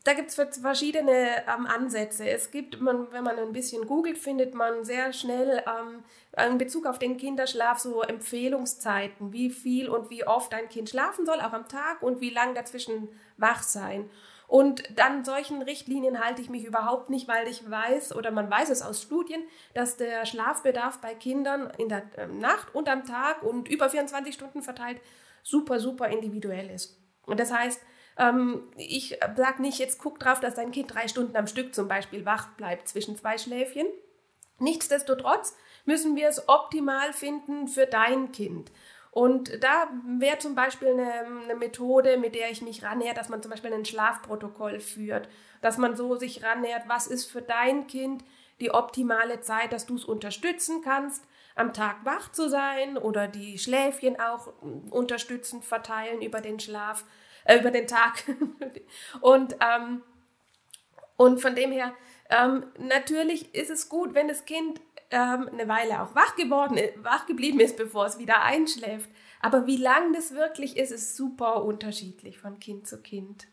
da 0.05 0.13
gibt 0.13 0.29
es 0.29 0.59
verschiedene 0.59 1.43
ähm, 1.47 1.65
Ansätze. 1.65 2.29
Es 2.29 2.51
gibt, 2.51 2.79
man, 2.79 3.11
wenn 3.11 3.23
man 3.23 3.39
ein 3.39 3.53
bisschen 3.53 3.87
googelt, 3.87 4.19
findet 4.19 4.53
man 4.53 4.85
sehr 4.85 5.11
schnell 5.13 5.63
ähm, 5.65 6.03
in 6.37 6.59
Bezug 6.59 6.85
auf 6.85 6.99
den 6.99 7.17
Kinderschlaf 7.17 7.79
so 7.79 8.03
Empfehlungszeiten, 8.03 9.33
wie 9.33 9.49
viel 9.49 9.89
und 9.89 10.11
wie 10.11 10.25
oft 10.25 10.53
ein 10.53 10.69
Kind 10.69 10.91
schlafen 10.91 11.25
soll, 11.25 11.41
auch 11.41 11.53
am 11.53 11.67
Tag 11.67 12.03
und 12.03 12.21
wie 12.21 12.29
lang 12.29 12.53
dazwischen 12.53 13.09
wach 13.37 13.63
sein. 13.63 14.07
Und 14.47 14.83
dann 14.95 15.25
solchen 15.25 15.61
Richtlinien 15.61 16.23
halte 16.23 16.41
ich 16.41 16.49
mich 16.49 16.65
überhaupt 16.65 17.09
nicht, 17.09 17.27
weil 17.27 17.47
ich 17.47 17.69
weiß 17.69 18.15
oder 18.15 18.31
man 18.31 18.49
weiß 18.49 18.69
es 18.69 18.81
aus 18.81 19.01
Studien, 19.01 19.43
dass 19.73 19.97
der 19.97 20.25
Schlafbedarf 20.25 20.99
bei 20.99 21.15
Kindern 21.15 21.71
in 21.77 21.89
der 21.89 22.03
ähm, 22.17 22.39
Nacht 22.39 22.73
und 22.75 22.87
am 22.87 23.05
Tag 23.05 23.43
und 23.43 23.67
über 23.67 23.89
24 23.89 24.33
Stunden 24.33 24.61
verteilt 24.61 25.01
super, 25.43 25.79
super 25.79 26.07
individuell 26.09 26.69
ist. 26.69 26.99
Und 27.25 27.39
das 27.39 27.51
heißt, 27.51 27.81
ähm, 28.17 28.63
ich 28.77 29.17
sage 29.35 29.61
nicht, 29.61 29.79
jetzt 29.79 29.99
guck 29.99 30.19
drauf, 30.19 30.39
dass 30.39 30.55
dein 30.55 30.71
Kind 30.71 30.93
drei 30.93 31.07
Stunden 31.07 31.35
am 31.35 31.47
Stück 31.47 31.73
zum 31.73 31.87
Beispiel 31.87 32.25
wach 32.25 32.49
bleibt 32.55 32.87
zwischen 32.87 33.15
zwei 33.15 33.37
Schläfchen. 33.37 33.87
Nichtsdestotrotz 34.59 35.55
müssen 35.85 36.15
wir 36.15 36.29
es 36.29 36.47
optimal 36.47 37.13
finden 37.13 37.67
für 37.67 37.85
dein 37.85 38.31
Kind. 38.31 38.71
Und 39.15 39.63
da 39.63 39.87
wäre 40.05 40.39
zum 40.39 40.55
Beispiel 40.55 40.89
eine, 40.89 41.25
eine, 41.43 41.55
Methode, 41.55 42.17
mit 42.17 42.35
der 42.35 42.51
ich 42.51 42.61
mich 42.61 42.83
rannähe, 42.83 43.13
dass 43.13 43.29
man 43.29 43.41
zum 43.41 43.49
Beispiel 43.49 43.71
ein 43.71 43.85
Schlafprotokoll 43.85 44.81
führt, 44.81 45.29
dass 45.61 45.77
man 45.77 45.95
so 45.95 46.17
sich 46.17 46.43
rannähert, 46.43 46.83
was 46.87 47.07
ist 47.07 47.31
für 47.31 47.41
dein 47.41 47.87
Kind 47.87 48.25
die 48.59 48.71
optimale 48.71 49.39
Zeit, 49.39 49.71
dass 49.71 49.85
du 49.85 49.95
es 49.95 50.03
unterstützen 50.03 50.81
kannst, 50.83 51.23
am 51.55 51.71
Tag 51.71 52.03
wach 52.03 52.33
zu 52.33 52.49
sein 52.49 52.97
oder 52.97 53.29
die 53.29 53.57
Schläfchen 53.57 54.19
auch 54.19 54.51
unterstützend 54.89 55.63
verteilen 55.63 56.21
über 56.21 56.41
den 56.41 56.59
Schlaf, 56.59 57.05
äh, 57.45 57.57
über 57.57 57.71
den 57.71 57.87
Tag. 57.87 58.21
und, 59.21 59.55
ähm, 59.61 60.03
und 61.15 61.39
von 61.39 61.55
dem 61.55 61.71
her, 61.71 61.93
ähm, 62.29 62.65
natürlich 62.79 63.55
ist 63.55 63.69
es 63.69 63.87
gut, 63.87 64.13
wenn 64.13 64.27
das 64.27 64.43
Kind 64.43 64.81
ähm, 65.11 65.49
eine 65.51 65.67
Weile 65.67 66.01
auch 66.01 66.15
wach 66.15 66.35
geworden, 66.35 66.77
wach 66.97 67.25
geblieben 67.25 67.59
ist, 67.59 67.77
bevor 67.77 68.05
es 68.05 68.19
wieder 68.19 68.43
einschläft. 68.43 69.09
Aber 69.41 69.67
wie 69.67 69.77
lang 69.77 70.13
das 70.13 70.33
wirklich 70.33 70.77
ist, 70.77 70.91
ist 70.91 71.15
super 71.15 71.63
unterschiedlich 71.63 72.39
von 72.39 72.59
Kind 72.59 72.87
zu 72.87 73.01
Kind. 73.01 73.47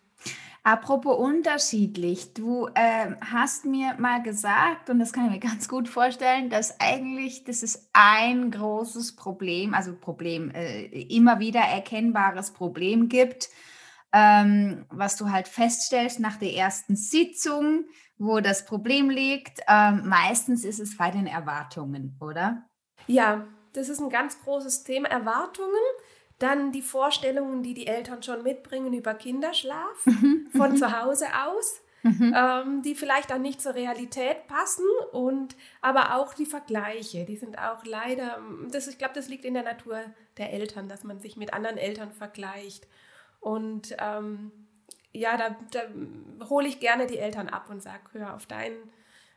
Apropos 0.64 1.18
unterschiedlich, 1.18 2.34
du 2.34 2.68
äh, 2.74 3.16
hast 3.20 3.64
mir 3.64 3.94
mal 3.98 4.22
gesagt, 4.22 4.90
und 4.90 5.00
das 5.00 5.12
kann 5.12 5.26
ich 5.26 5.32
mir 5.32 5.40
ganz 5.50 5.68
gut 5.68 5.88
vorstellen, 5.88 6.50
dass 6.50 6.78
eigentlich 6.80 7.44
das 7.44 7.64
ist 7.64 7.88
ein 7.92 8.52
großes 8.52 9.16
Problem, 9.16 9.74
also 9.74 9.94
Problem, 9.94 10.50
äh, 10.52 10.84
immer 10.84 11.40
wieder 11.40 11.60
erkennbares 11.60 12.52
Problem 12.52 13.08
gibt, 13.08 13.50
ähm, 14.12 14.84
was 14.88 15.16
du 15.16 15.30
halt 15.30 15.48
feststellst 15.48 16.20
nach 16.20 16.36
der 16.36 16.54
ersten 16.54 16.94
Sitzung, 16.94 17.86
wo 18.22 18.40
das 18.40 18.64
Problem 18.64 19.10
liegt. 19.10 19.60
Ähm, 19.68 20.02
meistens 20.06 20.64
ist 20.64 20.78
es 20.78 20.96
bei 20.96 21.10
den 21.10 21.26
Erwartungen, 21.26 22.16
oder? 22.20 22.64
Ja, 23.06 23.46
das 23.72 23.88
ist 23.88 24.00
ein 24.00 24.10
ganz 24.10 24.40
großes 24.42 24.84
Thema. 24.84 25.08
Erwartungen, 25.08 25.82
dann 26.38 26.72
die 26.72 26.82
Vorstellungen, 26.82 27.62
die 27.62 27.74
die 27.74 27.86
Eltern 27.86 28.22
schon 28.22 28.42
mitbringen 28.42 28.92
über 28.92 29.14
Kinderschlaf 29.14 30.06
mhm, 30.06 30.48
von 30.56 30.72
mhm. 30.72 30.76
zu 30.76 31.00
Hause 31.00 31.26
aus. 31.46 31.80
Mhm. 32.04 32.34
Ähm, 32.36 32.82
die 32.82 32.96
vielleicht 32.96 33.30
dann 33.30 33.42
nicht 33.42 33.60
zur 33.62 33.76
Realität 33.76 34.48
passen 34.48 34.84
und 35.12 35.54
aber 35.80 36.16
auch 36.16 36.34
die 36.34 36.46
Vergleiche, 36.46 37.24
die 37.24 37.36
sind 37.36 37.60
auch 37.60 37.84
leider, 37.84 38.40
das, 38.72 38.88
ich 38.88 38.98
glaube, 38.98 39.14
das 39.14 39.28
liegt 39.28 39.44
in 39.44 39.54
der 39.54 39.62
Natur 39.62 40.00
der 40.36 40.52
Eltern, 40.52 40.88
dass 40.88 41.04
man 41.04 41.20
sich 41.20 41.36
mit 41.36 41.54
anderen 41.54 41.76
Eltern 41.76 42.10
vergleicht. 42.10 42.88
Und 43.38 43.94
ähm, 44.00 44.50
ja, 45.12 45.36
da, 45.36 45.56
da 45.70 46.48
hole 46.48 46.68
ich 46.68 46.80
gerne 46.80 47.06
die 47.06 47.18
Eltern 47.18 47.48
ab 47.48 47.68
und 47.70 47.82
sage, 47.82 48.02
hör 48.12 48.34
auf 48.34 48.46
dein, 48.46 48.72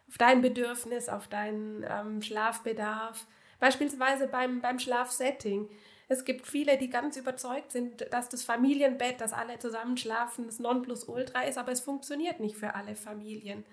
auf 0.08 0.18
dein 0.18 0.42
Bedürfnis, 0.42 1.10
auf 1.10 1.28
deinen 1.28 1.86
ähm, 1.88 2.22
Schlafbedarf. 2.22 3.26
Beispielsweise 3.60 4.28
beim, 4.28 4.62
beim 4.62 4.80
Schlafsetting. 4.80 5.70
Es 6.08 6.24
gibt 6.24 6.46
viele, 6.46 6.78
die 6.78 6.90
ganz 6.90 7.18
überzeugt 7.18 7.72
sind, 7.72 8.14
dass 8.14 8.30
das 8.30 8.44
Familienbett, 8.44 9.20
dass 9.22 9.34
alle 9.34 9.58
zusammen 9.60 9.98
schlafen, 9.98 10.46
das 10.46 10.60
Nonplusultra 10.60 11.42
ist, 11.42 11.58
aber 11.58 11.72
es 11.72 11.82
funktioniert 11.82 12.40
nicht 12.40 12.58
für 12.58 12.76
alle 12.76 12.96
Familien. 12.96 13.66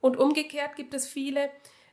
Und 0.00 0.16
umgekehrt 0.16 0.76
gibt 0.76 0.94
es 0.94 1.06
viele, 1.06 1.50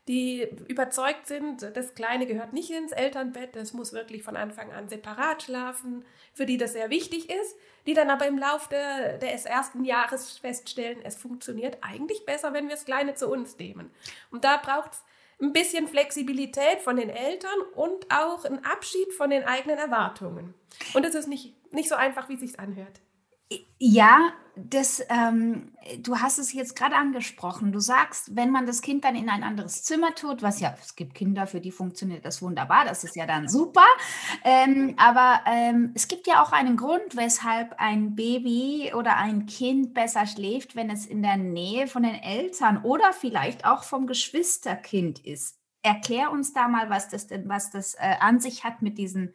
die 0.08 0.48
überzeugt 0.68 1.28
sind, 1.28 1.70
das 1.76 1.94
Kleine 1.94 2.26
gehört 2.28 2.54
nicht 2.54 2.70
ins 2.70 2.94
Elternbett, 2.94 3.56
das 3.56 3.74
muss 3.74 3.92
wirklich 3.92 4.24
von 4.24 4.38
Anfang 4.38 4.72
an 4.72 4.88
separat 4.88 5.44
schlafen, 5.44 6.06
für 6.34 6.46
die 6.46 6.58
das 6.58 6.74
sehr 6.74 6.90
wichtig 6.90 7.30
ist, 7.30 7.56
die 7.86 7.94
dann 7.94 8.10
aber 8.10 8.26
im 8.28 8.38
Laufe 8.38 8.70
des 9.22 9.46
ersten 9.46 9.84
Jahres 9.84 10.38
feststellen, 10.38 11.00
es 11.04 11.16
funktioniert 11.16 11.78
eigentlich 11.82 12.26
besser, 12.26 12.54
wenn 12.54 12.66
wir 12.66 12.76
das 12.76 12.86
Kleine 12.86 13.16
zu 13.16 13.30
uns 13.30 13.58
nehmen. 13.58 13.92
Und 14.32 14.46
da 14.46 14.58
braucht 14.58 14.94
es 14.94 15.04
ein 15.42 15.54
bisschen 15.54 15.88
Flexibilität 15.88 16.82
von 16.82 16.96
den 16.96 17.10
Eltern 17.10 17.60
und 17.76 18.10
auch 18.12 18.46
ein 18.46 18.64
Abschied 18.66 19.14
von 19.14 19.30
den 19.30 19.44
eigenen 19.44 19.78
Erwartungen. 19.78 20.54
Und 20.94 21.06
es 21.06 21.16
ist 21.16 21.28
nicht, 21.28 21.54
nicht 21.74 21.90
so 21.90 21.96
einfach, 21.96 22.30
wie 22.30 22.36
es 22.36 22.40
sich 22.40 22.60
anhört. 22.60 23.02
Ja, 23.80 24.34
das, 24.56 25.04
ähm, 25.10 25.72
du 26.00 26.18
hast 26.18 26.40
es 26.40 26.52
jetzt 26.52 26.76
gerade 26.76 26.96
angesprochen. 26.96 27.72
Du 27.72 27.80
sagst, 27.80 28.36
wenn 28.36 28.50
man 28.50 28.66
das 28.66 28.82
Kind 28.82 29.04
dann 29.06 29.16
in 29.16 29.30
ein 29.30 29.44
anderes 29.44 29.84
Zimmer 29.84 30.16
tut, 30.16 30.42
was 30.42 30.60
ja, 30.60 30.76
es 30.82 30.96
gibt 30.96 31.14
Kinder, 31.14 31.46
für 31.46 31.62
die 31.62 31.72
funktioniert 31.72 32.26
das 32.26 32.42
wunderbar, 32.42 32.84
das 32.86 33.04
ist 33.04 33.16
ja 33.16 33.28
dann 33.28 33.48
super. 33.48 33.86
Ähm, 34.44 34.96
aber 34.98 35.42
ähm, 35.46 35.92
es 35.94 36.08
gibt 36.08 36.26
ja 36.26 36.42
auch 36.42 36.52
einen 36.52 36.76
Grund, 36.76 37.16
weshalb 37.16 37.76
ein 37.78 38.16
Baby 38.16 38.94
oder 38.96 39.18
ein 39.18 39.46
Kind 39.46 39.94
besser 39.94 40.26
schläft, 40.26 40.76
wenn 40.76 40.90
es 40.90 41.06
in 41.06 41.22
der 41.22 41.38
Nähe 41.38 41.88
von 41.88 42.02
den 42.04 42.16
Eltern 42.16 42.82
oder 42.84 43.14
vielleicht 43.14 43.64
auch 43.66 43.84
vom 43.84 44.08
Geschwisterkind 44.08 45.20
ist. 45.24 45.60
Erklär 45.84 46.32
uns 46.32 46.52
da 46.54 46.68
mal, 46.68 46.90
was 46.90 47.10
das 47.10 47.28
denn, 47.28 47.48
was 47.48 47.70
das 47.70 47.94
äh, 47.94 48.16
an 48.20 48.40
sich 48.40 48.64
hat 48.64 48.82
mit 48.82 48.98
diesen 48.98 49.34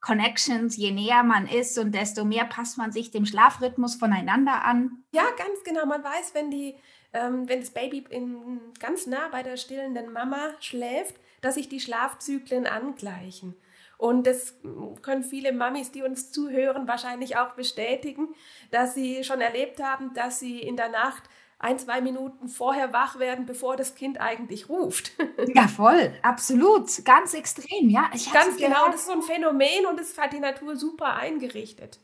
Connections, 0.00 0.76
je 0.76 0.92
näher 0.92 1.22
man 1.22 1.46
ist 1.46 1.78
und 1.78 1.92
desto 1.92 2.24
mehr 2.24 2.44
passt 2.44 2.78
man 2.78 2.90
sich 2.90 3.10
dem 3.10 3.26
Schlafrhythmus 3.26 3.96
voneinander 3.96 4.64
an. 4.64 5.04
Ja, 5.12 5.24
ganz 5.36 5.62
genau. 5.64 5.84
Man 5.86 6.02
weiß, 6.02 6.34
wenn, 6.34 6.50
die, 6.50 6.74
ähm, 7.12 7.48
wenn 7.48 7.60
das 7.60 7.70
Baby 7.70 8.04
in, 8.08 8.60
ganz 8.78 9.06
nah 9.06 9.28
bei 9.30 9.42
der 9.42 9.56
stillenden 9.56 10.12
Mama 10.12 10.54
schläft, 10.60 11.16
dass 11.42 11.54
sich 11.54 11.68
die 11.68 11.80
Schlafzyklen 11.80 12.66
angleichen. 12.66 13.54
Und 13.98 14.26
das 14.26 14.54
können 15.02 15.22
viele 15.22 15.52
Mamis, 15.52 15.92
die 15.92 16.02
uns 16.02 16.32
zuhören, 16.32 16.88
wahrscheinlich 16.88 17.36
auch 17.36 17.52
bestätigen, 17.52 18.28
dass 18.70 18.94
sie 18.94 19.24
schon 19.24 19.42
erlebt 19.42 19.82
haben, 19.82 20.14
dass 20.14 20.40
sie 20.40 20.58
in 20.60 20.76
der 20.76 20.88
Nacht 20.88 21.24
ein, 21.60 21.78
zwei 21.78 22.00
Minuten 22.00 22.48
vorher 22.48 22.92
wach 22.92 23.18
werden, 23.18 23.44
bevor 23.44 23.76
das 23.76 23.94
Kind 23.94 24.18
eigentlich 24.20 24.68
ruft. 24.68 25.12
Ja, 25.54 25.68
voll, 25.68 26.12
absolut, 26.22 27.04
ganz 27.04 27.34
extrem, 27.34 27.88
ja. 27.88 28.10
Ich 28.14 28.30
ganz 28.32 28.56
genau, 28.56 28.86
das 28.86 28.96
ist 28.96 29.06
so 29.06 29.12
ein 29.12 29.22
Phänomen 29.22 29.86
und 29.88 29.98
es 29.98 30.16
hat 30.18 30.32
die 30.32 30.38
Natur 30.38 30.76
super 30.76 31.14
eingerichtet. 31.14 31.98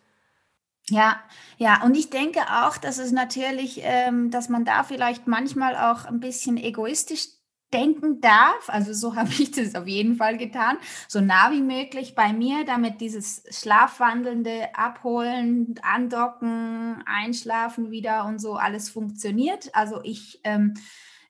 Ja, 0.88 1.20
ja, 1.58 1.82
und 1.82 1.96
ich 1.96 2.10
denke 2.10 2.40
auch, 2.40 2.76
dass 2.76 2.98
es 2.98 3.12
natürlich, 3.12 3.80
ähm, 3.82 4.30
dass 4.30 4.48
man 4.48 4.64
da 4.64 4.84
vielleicht 4.84 5.26
manchmal 5.26 5.76
auch 5.76 6.06
ein 6.06 6.20
bisschen 6.20 6.56
egoistisch 6.56 7.26
denken 7.73 8.20
darf, 8.20 8.68
also 8.68 8.92
so 8.92 9.16
habe 9.16 9.30
ich 9.30 9.50
das 9.50 9.75
auf 9.75 9.87
jeden 9.87 10.16
Fall 10.16 10.37
getan, 10.37 10.78
so 11.08 11.20
nah 11.20 11.50
wie 11.50 11.62
möglich 11.62 12.14
bei 12.14 12.32
mir, 12.32 12.64
damit 12.64 13.00
dieses 13.00 13.42
schlafwandelnde 13.50 14.75
Abholen, 14.75 15.75
Andocken, 15.82 17.02
Einschlafen 17.06 17.90
wieder 17.90 18.25
und 18.26 18.40
so 18.40 18.54
alles 18.54 18.88
funktioniert. 18.88 19.75
Also 19.75 20.00
ich, 20.02 20.40
ähm, 20.44 20.75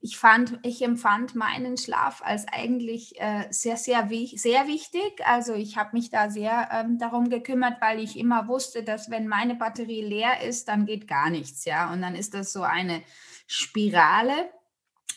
ich 0.01 0.19
fand, 0.19 0.61
ich 0.63 0.83
empfand 0.83 1.35
meinen 1.35 1.77
Schlaf 1.77 2.23
als 2.25 2.47
eigentlich 2.49 3.21
äh, 3.21 3.47
sehr, 3.51 3.77
sehr, 3.77 4.09
sehr 4.09 4.69
wichtig. 4.69 5.27
Also 5.27 5.55
ich 5.55 5.77
habe 5.77 5.97
mich 5.97 6.11
da 6.11 6.31
sehr 6.31 6.69
ähm, 6.71 6.99
darum 6.99 7.29
gekümmert, 7.31 7.81
weil 7.81 7.99
ich 7.99 8.19
immer 8.19 8.47
wusste, 8.47 8.83
dass 8.85 9.11
wenn 9.11 9.27
meine 9.27 9.55
Batterie 9.55 10.03
leer 10.03 10.43
ist, 10.43 10.69
dann 10.69 10.87
geht 10.87 11.09
gar 11.09 11.31
nichts, 11.31 11.65
ja. 11.65 11.93
Und 11.93 12.03
dann 12.03 12.15
ist 12.15 12.35
das 12.35 12.53
so 12.53 12.63
eine 12.63 13.03
Spirale. 13.47 14.51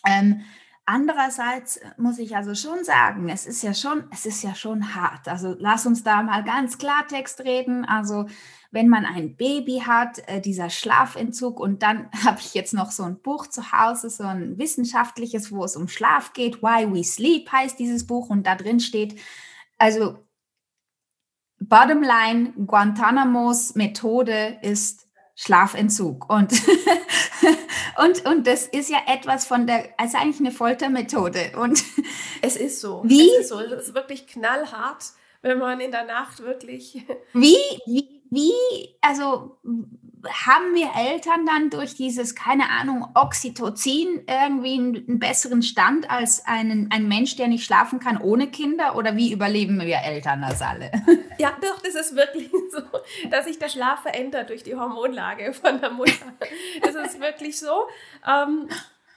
Ähm, 0.07 0.43
Andererseits 0.91 1.77
äh, 1.77 1.91
muss 1.97 2.17
ich 2.17 2.35
also 2.35 2.55
schon 2.55 2.83
sagen, 2.83 3.29
es 3.29 3.45
ist 3.45 3.61
ja 3.61 3.75
schon, 3.75 4.05
es 4.11 4.25
ist 4.25 4.41
ja 4.41 4.55
schon 4.55 4.95
hart. 4.95 5.27
Also 5.27 5.55
lass 5.59 5.85
uns 5.85 6.03
da 6.03 6.23
mal 6.23 6.43
ganz 6.43 6.79
Klartext 6.79 7.41
reden. 7.41 7.85
Also 7.85 8.25
wenn 8.71 8.87
man 8.87 9.05
ein 9.05 9.35
Baby 9.35 9.83
hat, 9.85 10.27
äh, 10.27 10.41
dieser 10.41 10.71
Schlafentzug 10.71 11.59
und 11.59 11.83
dann 11.83 12.09
habe 12.25 12.39
ich 12.39 12.55
jetzt 12.55 12.73
noch 12.73 12.89
so 12.89 13.03
ein 13.03 13.21
Buch 13.21 13.45
zu 13.45 13.71
Hause, 13.71 14.09
so 14.09 14.23
ein 14.23 14.57
wissenschaftliches, 14.57 15.51
wo 15.51 15.63
es 15.63 15.75
um 15.75 15.87
Schlaf 15.89 16.33
geht. 16.33 16.63
Why 16.63 16.91
We 16.91 17.03
Sleep 17.03 17.51
heißt 17.51 17.77
dieses 17.77 18.07
Buch 18.07 18.31
und 18.31 18.47
da 18.47 18.55
drin 18.55 18.79
steht, 18.79 19.19
also 19.77 20.17
Bottom 21.59 22.01
line, 22.01 22.53
Guantanamos 22.65 23.75
Methode 23.75 24.57
ist 24.63 25.07
Schlafentzug. 25.39 26.29
Und, 26.29 26.51
und, 28.03 28.25
und 28.25 28.45
das 28.45 28.67
ist 28.67 28.89
ja 28.89 28.97
etwas 29.07 29.45
von 29.45 29.67
der, 29.67 29.87
also 29.97 30.17
eigentlich 30.17 30.41
eine 30.41 30.51
Foltermethode. 30.51 31.53
Und 31.57 31.81
es 32.41 32.57
ist 32.57 32.81
so. 32.81 33.03
Wie? 33.05 33.29
Es 33.29 33.41
ist 33.41 33.49
so. 33.49 33.59
Es 33.61 33.87
ist 33.87 33.95
wirklich 33.95 34.27
knallhart, 34.27 35.05
wenn 35.41 35.57
man 35.57 35.79
in 35.79 35.91
der 35.91 36.03
Nacht 36.03 36.41
wirklich. 36.41 37.05
Wie, 37.31 37.55
wie, 37.85 38.21
wie, 38.29 38.51
also 38.99 39.57
haben 40.27 40.75
wir 40.75 40.89
Eltern 40.95 41.45
dann 41.45 41.69
durch 41.69 41.95
dieses, 41.95 42.35
keine 42.35 42.69
Ahnung, 42.69 43.07
Oxytocin 43.13 44.25
irgendwie 44.27 44.73
einen, 44.73 45.19
besseren 45.19 45.61
Stand 45.61 46.09
als 46.09 46.45
einen, 46.45 46.89
ein 46.91 47.07
Mensch, 47.07 47.35
der 47.35 47.47
nicht 47.47 47.65
schlafen 47.65 47.99
kann 47.99 48.17
ohne 48.17 48.47
Kinder? 48.47 48.95
Oder 48.95 49.15
wie 49.15 49.31
überleben 49.31 49.79
wir 49.79 49.99
Eltern 50.03 50.41
das 50.41 50.61
alle? 50.61 50.91
Ja, 51.39 51.55
doch, 51.61 51.81
das 51.81 51.95
ist 51.95 52.17
wirklich 52.17 52.51
so, 52.71 52.81
dass 53.29 53.45
sich 53.45 53.57
der 53.57 53.69
Schlaf 53.69 54.01
verändert 54.01 54.49
durch 54.49 54.61
die 54.61 54.75
Hormonlage 54.75 55.53
von 55.53 55.79
der 55.79 55.89
Mutter. 55.89 56.33
Das 56.81 56.95
ist 56.95 57.21
wirklich 57.21 57.57
so. 57.57 57.87
Ähm, 58.27 58.67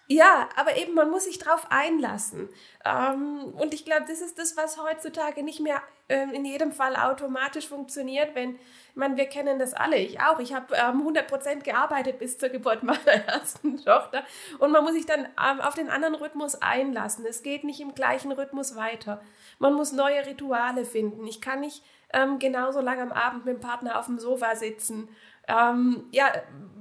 ja, 0.08 0.48
aber 0.56 0.76
eben, 0.76 0.94
man 0.94 1.10
muss 1.10 1.24
sich 1.24 1.38
darauf 1.38 1.70
einlassen. 1.70 2.48
Ähm, 2.84 3.54
und 3.54 3.72
ich 3.72 3.84
glaube, 3.84 4.04
das 4.06 4.20
ist 4.20 4.38
das, 4.38 4.56
was 4.56 4.78
heutzutage 4.78 5.42
nicht 5.42 5.60
mehr 5.60 5.82
ähm, 6.08 6.32
in 6.32 6.44
jedem 6.44 6.72
Fall 6.72 6.96
automatisch 6.96 7.66
funktioniert, 7.66 8.34
wenn, 8.34 8.58
ich 8.92 8.96
meine, 8.96 9.16
wir 9.16 9.26
kennen 9.26 9.58
das 9.58 9.74
alle, 9.74 9.96
ich 9.96 10.20
auch. 10.20 10.38
Ich 10.38 10.54
habe 10.54 10.74
ähm, 10.74 11.06
100% 11.06 11.62
gearbeitet 11.62 12.18
bis 12.18 12.38
zur 12.38 12.50
Geburt 12.50 12.82
meiner 12.82 13.06
ersten 13.26 13.76
Tochter. 13.82 14.24
Und 14.58 14.70
man 14.70 14.84
muss 14.84 14.92
sich 14.92 15.06
dann 15.06 15.24
ähm, 15.24 15.60
auf 15.60 15.74
den 15.74 15.90
anderen 15.90 16.14
Rhythmus 16.14 16.60
einlassen. 16.62 17.24
Es 17.26 17.42
geht 17.42 17.64
nicht 17.64 17.80
im 17.80 17.94
gleichen 17.94 18.32
Rhythmus 18.32 18.76
weiter. 18.76 19.20
Man 19.58 19.74
muss 19.74 19.92
neue 19.92 20.26
Rituale 20.26 20.84
finden. 20.84 21.26
Ich 21.26 21.40
kann 21.40 21.60
nicht 21.60 21.82
ähm, 22.12 22.38
genauso 22.38 22.80
lange 22.80 23.02
am 23.02 23.12
Abend 23.12 23.46
mit 23.46 23.56
dem 23.56 23.60
Partner 23.60 23.98
auf 23.98 24.06
dem 24.06 24.18
Sofa 24.18 24.56
sitzen 24.56 25.08
ähm, 25.48 26.04
ja, 26.12 26.32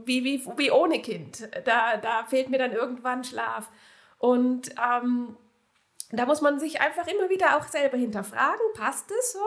wie, 0.03 0.23
wie, 0.23 0.45
wie 0.57 0.71
ohne 0.71 1.01
Kind. 1.01 1.49
Da, 1.65 1.97
da 1.97 2.23
fehlt 2.25 2.49
mir 2.49 2.57
dann 2.57 2.73
irgendwann 2.73 3.23
Schlaf. 3.23 3.69
Und 4.17 4.71
ähm, 4.71 5.35
da 6.11 6.25
muss 6.25 6.41
man 6.41 6.59
sich 6.59 6.81
einfach 6.81 7.07
immer 7.07 7.29
wieder 7.29 7.57
auch 7.57 7.67
selber 7.67 7.97
hinterfragen, 7.97 8.65
passt 8.75 9.09
es 9.11 9.33
so? 9.33 9.45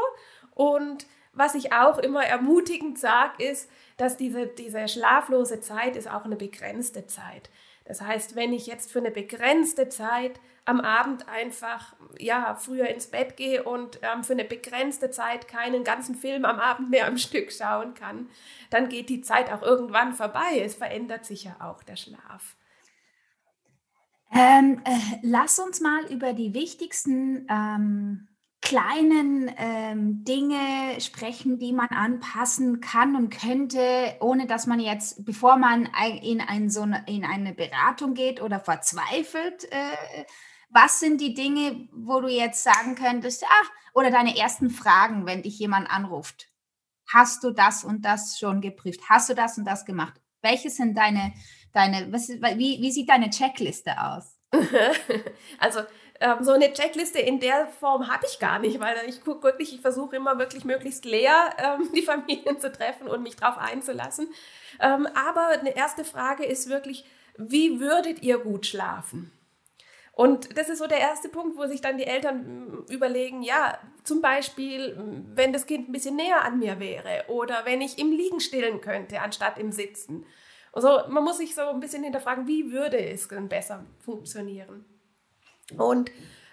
Und 0.55 1.07
was 1.35 1.55
ich 1.55 1.73
auch 1.73 1.99
immer 1.99 2.25
ermutigend 2.25 2.99
sage, 2.99 3.45
ist, 3.45 3.71
dass 3.97 4.17
diese, 4.17 4.47
diese 4.47 4.89
schlaflose 4.89 5.61
Zeit 5.61 5.97
ist 5.97 6.11
auch 6.11 6.25
eine 6.25 6.37
begrenzte 6.37 7.07
Zeit. 7.07 7.51
Das 7.85 8.01
heißt, 8.01 8.35
wenn 8.35 8.53
ich 8.53 8.67
jetzt 8.67 8.91
für 8.91 9.01
eine 9.01 9.11
begrenzte 9.11 9.89
Zeit 9.89 10.41
am 10.65 10.81
Abend 10.81 11.29
einfach 11.29 11.95
ja, 12.19 12.55
früher 12.55 12.89
ins 12.89 13.09
Bett 13.09 13.37
gehe 13.37 13.63
und 13.63 14.01
ähm, 14.03 14.25
für 14.25 14.33
eine 14.33 14.45
begrenzte 14.45 15.11
Zeit 15.11 15.47
keinen 15.47 15.85
ganzen 15.85 16.15
Film 16.15 16.47
am 16.47 16.59
Abend 16.59 16.89
mehr 16.91 17.07
am 17.07 17.19
Stück 17.19 17.53
schauen 17.53 17.93
kann, 17.93 18.29
dann 18.71 18.89
geht 18.89 19.11
die 19.11 19.21
Zeit 19.21 19.53
auch 19.53 19.63
irgendwann 19.63 20.15
vorbei. 20.15 20.61
Es 20.61 20.75
verändert 20.75 21.27
sich 21.27 21.45
ja 21.45 21.57
auch 21.61 21.83
der 21.83 21.97
Schlaf. 21.97 22.57
Ähm, 24.33 24.81
äh, 24.85 25.19
lass 25.23 25.59
uns 25.59 25.81
mal 25.81 26.11
über 26.11 26.33
die 26.33 26.55
wichtigsten 26.55 27.47
ähm, 27.51 28.29
kleinen 28.65 29.55
ähm, 29.59 30.25
Dinge 30.25 30.99
sprechen, 31.01 31.59
die 31.59 31.73
man 31.73 31.89
anpassen 31.89 32.81
kann 32.81 33.15
und 33.15 33.29
könnte, 33.29 34.17
ohne 34.21 34.47
dass 34.47 34.67
man 34.67 34.81
jetzt, 34.81 35.25
bevor 35.25 35.57
man 35.57 35.89
in, 36.23 36.41
ein, 36.41 36.71
so 36.71 36.81
eine, 36.83 37.05
in 37.07 37.25
eine 37.25 37.53
Beratung 37.53 38.15
geht 38.15 38.41
oder 38.41 38.59
verzweifelt, 38.59 39.71
äh, 39.71 40.25
was 40.71 40.99
sind 40.99 41.21
die 41.21 41.35
Dinge, 41.35 41.89
wo 41.93 42.21
du 42.21 42.29
jetzt 42.29 42.65
sagen 42.65 42.95
könntest, 42.95 43.45
ah, 43.45 43.67
oder 43.93 44.11
deine 44.11 44.37
ersten 44.37 44.71
Fragen, 44.71 45.27
wenn 45.27 45.43
dich 45.43 45.59
jemand 45.59 45.89
anruft? 45.89 46.49
Hast 47.13 47.45
du 47.45 47.51
das 47.51 47.85
und 47.85 48.05
das 48.07 48.39
schon 48.39 48.63
geprüft? 48.63 49.03
Hast 49.11 49.29
du 49.29 49.35
das 49.35 49.59
und 49.59 49.67
das 49.67 49.85
gemacht? 49.85 50.15
Welche 50.41 50.71
sind 50.71 50.97
deine, 50.97 51.35
deine 51.75 52.11
was, 52.11 52.29
wie, 52.31 52.81
wie 52.81 52.91
sieht 52.91 53.11
deine 53.11 53.29
Checkliste 53.29 53.93
aus? 54.03 54.39
also 55.59 55.81
ähm, 56.21 56.39
so 56.43 56.53
eine 56.53 56.73
Checkliste 56.73 57.19
in 57.19 57.41
der 57.41 57.67
Form 57.67 58.09
habe 58.09 58.25
ich 58.27 58.39
gar 58.39 58.59
nicht, 58.59 58.81
weil 58.81 58.97
ich 59.09 59.25
gucke 59.25 59.43
wirklich, 59.43 59.75
ich 59.75 59.81
versuche 59.81 60.17
immer 60.17 60.39
wirklich 60.39 60.65
möglichst 60.65 61.05
leer 61.05 61.51
ähm, 61.59 61.91
die 61.95 62.03
Familien 62.03 62.61
zu 62.61 62.71
treffen 62.71 63.09
und 63.09 63.23
mich 63.23 63.37
darauf 63.37 63.59
einzulassen. 63.59 64.29
Ähm, 64.81 65.09
aber 65.15 65.49
eine 65.49 65.77
erste 65.77 66.05
Frage 66.05 66.45
ist 66.45 66.69
wirklich, 66.69 67.05
wie 67.37 67.81
würdet 67.81 68.23
ihr 68.23 68.39
gut 68.39 68.67
schlafen? 68.67 69.33
Und 70.13 70.57
das 70.57 70.69
ist 70.69 70.79
so 70.79 70.87
der 70.87 71.01
erste 71.01 71.29
Punkt, 71.29 71.59
wo 71.59 71.67
sich 71.67 71.81
dann 71.81 71.99
die 71.99 72.07
Eltern 72.07 72.85
mm, 72.87 72.93
überlegen, 72.93 73.43
ja, 73.43 73.79
zum 74.05 74.21
Beispiel, 74.23 74.95
mm, 74.95 75.33
wenn 75.35 75.53
das 75.53 75.67
Kind 75.67 75.89
ein 75.89 75.93
bisschen 75.93 76.15
näher 76.15 76.45
an 76.45 76.61
mir 76.61 76.79
wäre 76.79 77.25
oder 77.29 77.65
wenn 77.65 77.81
ich 77.81 77.99
im 77.99 78.13
Liegen 78.13 78.39
stillen 78.39 78.81
könnte, 78.81 79.21
anstatt 79.21 79.59
im 79.59 79.73
Sitzen. 79.73 80.25
Also 80.73 81.01
man 81.09 81.25
muss 81.25 81.39
sich 81.39 81.55
so 81.57 81.63
ein 81.63 81.81
bisschen 81.81 82.05
hinterfragen, 82.05 82.47
wie 82.47 82.71
würde 82.71 82.99
es 82.99 83.27
denn 83.27 83.49
besser 83.49 83.85
funktionieren? 83.99 84.85
Und, 85.77 86.11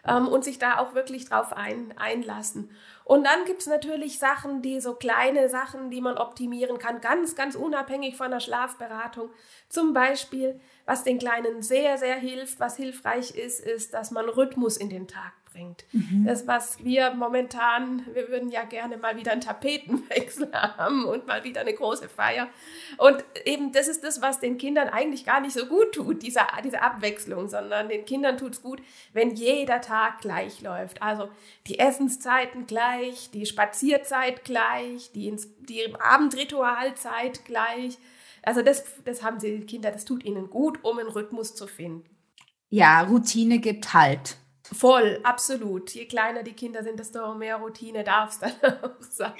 ähm, 0.07 0.27
und 0.27 0.43
sich 0.43 0.57
da 0.57 0.79
auch 0.79 0.93
wirklich 0.93 1.29
drauf 1.29 1.53
ein, 1.53 1.93
einlassen. 1.97 2.71
Und 3.03 3.25
dann 3.25 3.45
gibt 3.45 3.59
es 3.59 3.67
natürlich 3.67 4.19
Sachen, 4.19 4.61
die 4.61 4.79
so 4.79 4.95
kleine 4.95 5.49
Sachen, 5.49 5.89
die 5.89 6.01
man 6.01 6.17
optimieren 6.17 6.77
kann, 6.77 7.01
ganz, 7.01 7.35
ganz 7.35 7.55
unabhängig 7.55 8.15
von 8.15 8.31
der 8.31 8.39
Schlafberatung. 8.39 9.29
Zum 9.69 9.93
Beispiel, 9.93 10.59
was 10.85 11.03
den 11.03 11.19
Kleinen 11.19 11.61
sehr, 11.61 11.97
sehr 11.97 12.15
hilft, 12.15 12.59
was 12.59 12.77
hilfreich 12.77 13.31
ist, 13.31 13.59
ist, 13.59 13.93
dass 13.93 14.11
man 14.11 14.29
Rhythmus 14.29 14.77
in 14.77 14.89
den 14.89 15.07
Tag 15.07 15.33
bringt. 15.51 15.85
Mhm. 15.91 16.25
Das, 16.25 16.47
was 16.47 16.83
wir 16.83 17.13
momentan, 17.13 18.05
wir 18.13 18.29
würden 18.29 18.49
ja 18.49 18.63
gerne 18.63 18.97
mal 18.97 19.15
wieder 19.17 19.31
einen 19.31 19.41
Tapetenwechsel 19.41 20.51
haben 20.53 21.05
und 21.05 21.27
mal 21.27 21.43
wieder 21.43 21.61
eine 21.61 21.73
große 21.73 22.09
Feier. 22.09 22.47
Und 22.97 23.23
eben 23.45 23.71
das 23.71 23.87
ist 23.87 24.03
das, 24.03 24.21
was 24.21 24.39
den 24.39 24.57
Kindern 24.57 24.89
eigentlich 24.89 25.25
gar 25.25 25.41
nicht 25.41 25.53
so 25.53 25.65
gut 25.65 25.93
tut, 25.93 26.23
diese, 26.23 26.41
diese 26.63 26.81
Abwechslung, 26.81 27.49
sondern 27.49 27.89
den 27.89 28.05
Kindern 28.05 28.37
tut 28.37 28.53
es 28.53 28.61
gut, 28.61 28.81
wenn 29.13 29.31
jeder 29.31 29.81
Tag 29.81 30.21
gleich 30.21 30.61
läuft. 30.61 31.01
Also 31.01 31.29
die 31.67 31.79
Essenszeiten 31.79 32.65
gleich, 32.65 33.31
die 33.31 33.45
Spazierzeit 33.45 34.43
gleich, 34.43 35.11
die, 35.13 35.35
die 35.59 35.93
Abendritualzeit 35.99 37.45
gleich. 37.45 37.97
Also 38.43 38.61
das, 38.61 38.83
das 39.05 39.23
haben 39.23 39.39
die 39.39 39.61
Kinder, 39.65 39.91
das 39.91 40.05
tut 40.05 40.25
ihnen 40.25 40.49
gut, 40.49 40.79
um 40.83 40.97
einen 40.97 41.09
Rhythmus 41.09 41.55
zu 41.55 41.67
finden. 41.67 42.09
Ja, 42.69 43.01
Routine 43.01 43.59
gibt 43.59 43.93
Halt. 43.93 44.37
Voll, 44.63 45.19
absolut. 45.23 45.91
Je 45.91 46.05
kleiner 46.05 46.43
die 46.43 46.53
Kinder 46.53 46.83
sind, 46.83 46.99
desto 46.99 47.33
mehr 47.35 47.57
Routine 47.57 48.03
darf 48.03 48.31
es 48.31 48.39
dann 48.39 48.53
auch 48.83 49.01
sein. 49.01 49.33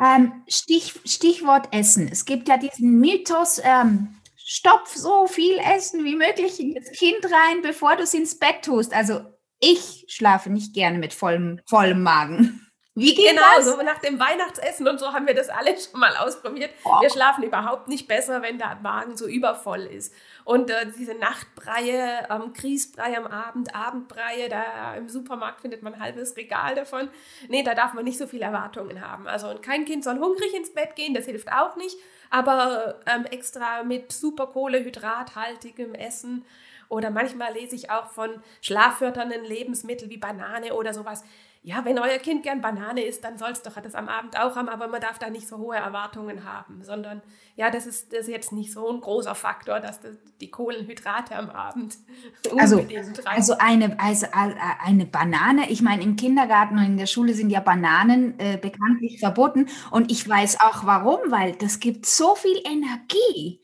Ähm, 0.00 0.42
Stich, 0.48 0.94
Stichwort 1.04 1.68
Essen. 1.72 2.08
Es 2.10 2.24
gibt 2.24 2.48
ja 2.48 2.56
diesen 2.56 3.00
Mythos, 3.00 3.60
ähm, 3.64 4.14
stopf 4.36 4.94
so 4.94 5.26
viel 5.26 5.58
Essen 5.58 6.04
wie 6.04 6.16
möglich 6.16 6.58
in 6.60 6.74
das 6.74 6.90
Kind 6.92 7.24
rein, 7.24 7.62
bevor 7.62 7.96
du 7.96 8.04
es 8.04 8.14
ins 8.14 8.38
Bett 8.38 8.64
tust. 8.64 8.94
Also 8.94 9.20
Ich 9.60 10.04
schlafe 10.08 10.50
nicht 10.50 10.72
gerne 10.74 10.98
mit 10.98 11.12
vollem, 11.12 11.60
vollem 11.66 12.02
Magen. 12.02 12.64
Wie 12.94 13.14
geht 13.14 13.30
genau, 13.30 13.42
das? 13.56 13.66
so 13.66 13.80
nach 13.82 13.98
dem 14.00 14.18
Weihnachtsessen 14.18 14.88
und 14.88 14.98
so 14.98 15.12
haben 15.12 15.26
wir 15.26 15.34
das 15.34 15.48
alle 15.48 15.76
schon 15.78 16.00
mal 16.00 16.16
ausprobiert. 16.16 16.70
Oh. 16.84 17.00
Wir 17.00 17.10
schlafen 17.10 17.44
überhaupt 17.44 17.86
nicht 17.86 18.08
besser, 18.08 18.42
wenn 18.42 18.58
der 18.58 18.76
Magen 18.82 19.16
so 19.16 19.28
übervoll 19.28 19.82
ist. 19.82 20.12
Und 20.48 20.70
äh, 20.70 20.90
diese 20.98 21.12
Nachtbreie, 21.12 22.26
ähm, 22.30 22.54
Grießbrei 22.54 23.18
am 23.18 23.26
Abend, 23.26 23.74
Abendbreie, 23.74 24.48
da 24.48 24.94
im 24.94 25.06
Supermarkt 25.06 25.60
findet 25.60 25.82
man 25.82 25.92
ein 25.92 26.00
halbes 26.00 26.38
Regal 26.38 26.74
davon. 26.74 27.10
Nee, 27.50 27.62
da 27.62 27.74
darf 27.74 27.92
man 27.92 28.02
nicht 28.02 28.16
so 28.16 28.26
viele 28.26 28.46
Erwartungen 28.46 29.06
haben. 29.06 29.26
Also 29.28 29.50
und 29.50 29.60
kein 29.60 29.84
Kind 29.84 30.04
soll 30.04 30.18
hungrig 30.18 30.54
ins 30.54 30.72
Bett 30.72 30.96
gehen, 30.96 31.12
das 31.12 31.26
hilft 31.26 31.52
auch 31.52 31.76
nicht. 31.76 31.98
Aber 32.30 32.98
ähm, 33.04 33.26
extra 33.26 33.82
mit 33.82 34.10
super 34.10 34.46
Kohlehydrathaltigem 34.46 35.94
Essen 35.94 36.46
oder 36.88 37.10
manchmal 37.10 37.52
lese 37.52 37.76
ich 37.76 37.90
auch 37.90 38.08
von 38.08 38.42
schlaffördernden 38.62 39.44
Lebensmitteln 39.44 40.10
wie 40.10 40.16
Banane 40.16 40.72
oder 40.72 40.94
sowas 40.94 41.24
ja, 41.68 41.84
wenn 41.84 41.98
euer 41.98 42.16
Kind 42.16 42.44
gern 42.44 42.62
Banane 42.62 43.02
isst, 43.04 43.22
dann 43.24 43.36
soll 43.36 43.50
es 43.50 43.60
doch 43.60 43.74
das 43.74 43.94
am 43.94 44.08
Abend 44.08 44.40
auch 44.40 44.56
haben, 44.56 44.70
aber 44.70 44.88
man 44.88 45.02
darf 45.02 45.18
da 45.18 45.28
nicht 45.28 45.46
so 45.46 45.58
hohe 45.58 45.76
Erwartungen 45.76 46.44
haben, 46.44 46.82
sondern 46.82 47.20
ja, 47.56 47.70
das 47.70 47.86
ist, 47.86 48.10
das 48.14 48.20
ist 48.20 48.28
jetzt 48.28 48.52
nicht 48.52 48.72
so 48.72 48.88
ein 48.90 49.02
großer 49.02 49.34
Faktor, 49.34 49.78
dass 49.78 50.00
das, 50.00 50.12
die 50.40 50.50
Kohlenhydrate 50.50 51.36
am 51.36 51.50
Abend 51.50 51.98
also, 52.58 52.82
also 53.26 53.54
eine, 53.58 54.00
also 54.00 54.26
eine 54.32 55.04
Banane, 55.04 55.70
ich 55.70 55.82
meine, 55.82 56.02
im 56.04 56.16
Kindergarten 56.16 56.78
und 56.78 56.86
in 56.86 56.96
der 56.96 57.04
Schule 57.04 57.34
sind 57.34 57.50
ja 57.50 57.60
Bananen 57.60 58.40
äh, 58.40 58.56
bekanntlich 58.56 59.20
verboten 59.20 59.68
und 59.90 60.10
ich 60.10 60.26
weiß 60.26 60.62
auch 60.62 60.86
warum, 60.86 61.18
weil 61.30 61.52
das 61.52 61.80
gibt 61.80 62.06
so 62.06 62.34
viel 62.34 62.62
Energie 62.64 63.60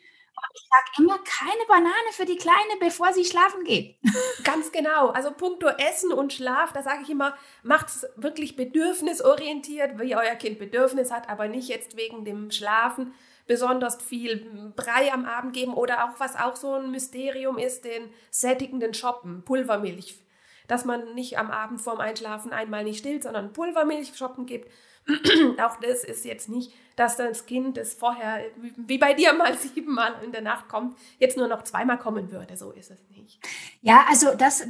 ich 0.55 0.63
sage 0.71 1.03
immer 1.03 1.19
keine 1.19 1.67
Banane 1.67 2.13
für 2.13 2.25
die 2.25 2.37
Kleine, 2.37 2.77
bevor 2.79 3.13
sie 3.13 3.25
schlafen 3.25 3.65
geht. 3.65 3.97
Ganz 4.45 4.71
genau. 4.71 5.09
Also 5.09 5.33
puncto 5.33 5.67
Essen 5.67 6.13
und 6.13 6.33
Schlaf, 6.33 6.73
da 6.73 6.83
sage 6.83 7.03
ich 7.03 7.11
immer, 7.11 7.37
macht 7.63 7.89
es 7.89 8.07
wirklich 8.17 8.55
bedürfnisorientiert, 8.57 9.99
wie 9.99 10.15
euer 10.15 10.37
Kind 10.37 10.59
Bedürfnis 10.59 11.11
hat, 11.11 11.29
aber 11.29 11.49
nicht 11.49 11.69
jetzt 11.69 11.97
wegen 11.97 12.25
dem 12.25 12.51
Schlafen 12.51 13.15
besonders 13.47 14.01
viel 14.01 14.73
Brei 14.77 15.13
am 15.13 15.27
Abend 15.27 15.53
geben 15.53 15.75
oder 15.75 16.05
auch, 16.05 16.19
was 16.19 16.37
auch 16.37 16.57
so 16.57 16.75
ein 16.75 16.91
Mysterium 16.91 17.59
ist, 17.59 17.85
den 17.85 18.09
sättigenden 18.31 18.95
Shoppen, 18.95 19.45
Pulvermilch. 19.45 20.19
Dass 20.67 20.85
man 20.85 21.15
nicht 21.15 21.39
am 21.39 21.51
Abend 21.51 21.81
vorm 21.81 22.01
Einschlafen 22.01 22.53
einmal 22.53 22.85
nicht 22.85 22.99
stillt, 22.99 23.23
sondern 23.23 23.53
Pulvermilch 23.53 24.17
shoppen 24.17 24.47
gibt 24.47 24.69
auch 25.63 25.77
das 25.81 26.03
ist 26.03 26.25
jetzt 26.25 26.49
nicht, 26.49 26.73
dass 26.97 27.17
das 27.17 27.45
Kind, 27.45 27.77
das 27.77 27.95
vorher, 27.95 28.41
wie 28.77 28.97
bei 28.97 29.13
dir 29.13 29.35
mal 29.35 29.57
siebenmal 29.59 30.15
in 30.25 30.33
der 30.33 30.41
Nacht 30.41 30.69
kommt, 30.69 30.97
jetzt 31.19 31.37
nur 31.37 31.49
noch 31.49 31.63
zweimal 31.63 31.99
kommen 31.99 32.31
würde. 32.31 32.57
So 32.57 32.73
ist 32.73 32.91
es 32.91 32.99
nicht. 33.11 33.39
Ja, 33.83 34.05
also 34.09 34.35
das, 34.35 34.67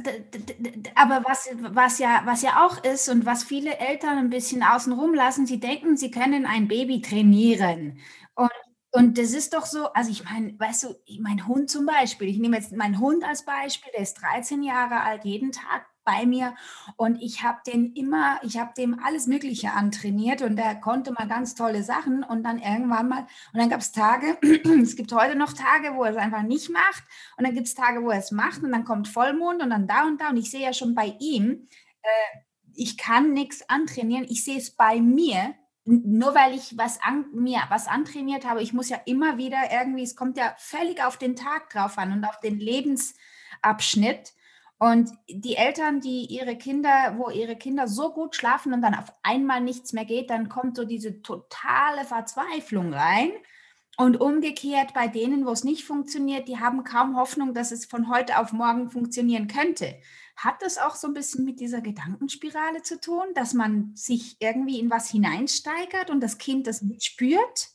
aber 0.95 1.23
was, 1.25 1.49
was, 1.69 1.99
ja, 1.99 2.21
was 2.25 2.41
ja 2.41 2.65
auch 2.65 2.83
ist 2.83 3.07
und 3.07 3.25
was 3.25 3.43
viele 3.43 3.77
Eltern 3.77 4.17
ein 4.17 4.29
bisschen 4.29 4.61
außenrum 4.61 5.13
lassen, 5.13 5.45
sie 5.45 5.59
denken, 5.59 5.95
sie 5.95 6.11
können 6.11 6.45
ein 6.45 6.67
Baby 6.67 7.01
trainieren. 7.01 7.99
Und 8.95 9.17
das 9.17 9.33
ist 9.33 9.53
doch 9.53 9.65
so, 9.65 9.91
also 9.91 10.09
ich 10.09 10.23
meine, 10.23 10.57
weißt 10.57 10.83
du, 10.85 10.95
mein 11.19 11.45
Hund 11.49 11.69
zum 11.69 11.85
Beispiel, 11.85 12.29
ich 12.29 12.37
nehme 12.37 12.55
jetzt 12.55 12.71
meinen 12.71 12.97
Hund 13.01 13.25
als 13.25 13.43
Beispiel, 13.43 13.91
der 13.91 14.03
ist 14.03 14.13
13 14.21 14.63
Jahre 14.63 15.01
alt, 15.01 15.25
jeden 15.25 15.51
Tag 15.51 15.85
bei 16.05 16.25
mir. 16.25 16.55
Und 16.95 17.21
ich 17.21 17.43
habe 17.43 17.59
den 17.67 17.91
immer, 17.91 18.39
ich 18.41 18.57
habe 18.57 18.71
dem 18.77 18.97
alles 19.03 19.27
Mögliche 19.27 19.73
antrainiert 19.73 20.41
und 20.43 20.55
der 20.55 20.75
konnte 20.75 21.11
mal 21.11 21.27
ganz 21.27 21.55
tolle 21.55 21.83
Sachen. 21.83 22.23
Und 22.23 22.43
dann 22.43 22.57
irgendwann 22.57 23.09
mal, 23.09 23.27
und 23.51 23.59
dann 23.59 23.69
gab 23.69 23.81
es 23.81 23.91
Tage, 23.91 24.37
es 24.81 24.95
gibt 24.95 25.11
heute 25.11 25.35
noch 25.35 25.51
Tage, 25.51 25.95
wo 25.95 26.05
er 26.05 26.11
es 26.11 26.17
einfach 26.17 26.43
nicht 26.43 26.69
macht. 26.69 27.03
Und 27.35 27.45
dann 27.45 27.53
gibt 27.53 27.67
es 27.67 27.75
Tage, 27.75 28.01
wo 28.01 28.11
er 28.11 28.19
es 28.19 28.31
macht 28.31 28.63
und 28.63 28.71
dann 28.71 28.85
kommt 28.85 29.09
Vollmond 29.09 29.61
und 29.61 29.71
dann 29.71 29.87
da 29.89 30.07
und 30.07 30.21
da. 30.21 30.29
Und 30.29 30.37
ich 30.37 30.49
sehe 30.49 30.63
ja 30.63 30.71
schon 30.71 30.95
bei 30.95 31.17
ihm, 31.19 31.67
äh, 32.01 32.37
ich 32.73 32.97
kann 32.97 33.33
nichts 33.33 33.69
antrainieren, 33.69 34.23
ich 34.29 34.45
sehe 34.45 34.57
es 34.57 34.73
bei 34.73 35.01
mir, 35.01 35.53
nur 35.85 36.33
weil 36.33 36.55
ich 36.55 36.77
was 36.77 37.01
an, 37.01 37.25
mir 37.33 37.61
was 37.69 37.87
antrainiert 37.87 38.45
habe, 38.45 38.61
ich 38.61 38.73
muss 38.73 38.89
ja 38.89 38.99
immer 39.05 39.37
wieder 39.37 39.59
irgendwie, 39.71 40.03
es 40.03 40.15
kommt 40.15 40.37
ja 40.37 40.55
völlig 40.57 41.03
auf 41.03 41.17
den 41.17 41.35
Tag 41.35 41.69
drauf 41.69 41.97
an 41.97 42.11
und 42.11 42.25
auf 42.25 42.39
den 42.39 42.59
Lebensabschnitt. 42.59 44.33
Und 44.77 45.09
die 45.29 45.55
Eltern, 45.55 46.01
die 46.01 46.25
ihre 46.25 46.57
Kinder, 46.57 47.15
wo 47.17 47.29
ihre 47.29 47.55
Kinder 47.55 47.87
so 47.87 48.11
gut 48.11 48.35
schlafen 48.35 48.73
und 48.73 48.81
dann 48.81 48.95
auf 48.95 49.13
einmal 49.23 49.61
nichts 49.61 49.93
mehr 49.93 50.05
geht, 50.05 50.29
dann 50.29 50.49
kommt 50.49 50.75
so 50.75 50.83
diese 50.83 51.21
totale 51.21 52.03
Verzweiflung 52.03 52.93
rein. 52.93 53.31
Und 53.97 54.19
umgekehrt 54.19 54.93
bei 54.93 55.07
denen, 55.07 55.45
wo 55.45 55.51
es 55.51 55.63
nicht 55.63 55.85
funktioniert, 55.85 56.49
die 56.49 56.59
haben 56.59 56.83
kaum 56.83 57.15
Hoffnung, 57.15 57.53
dass 57.53 57.71
es 57.71 57.85
von 57.85 58.09
heute 58.09 58.39
auf 58.39 58.51
morgen 58.51 58.89
funktionieren 58.89 59.47
könnte. 59.47 59.95
Hat 60.35 60.61
das 60.61 60.77
auch 60.77 60.95
so 60.95 61.07
ein 61.07 61.13
bisschen 61.13 61.45
mit 61.45 61.59
dieser 61.59 61.81
Gedankenspirale 61.81 62.81
zu 62.81 62.99
tun, 62.99 63.25
dass 63.35 63.53
man 63.53 63.95
sich 63.95 64.35
irgendwie 64.39 64.79
in 64.79 64.89
was 64.89 65.09
hineinsteigert 65.09 66.09
und 66.09 66.21
das 66.21 66.37
Kind 66.37 66.67
das 66.67 66.81
mitspürt? 66.81 67.69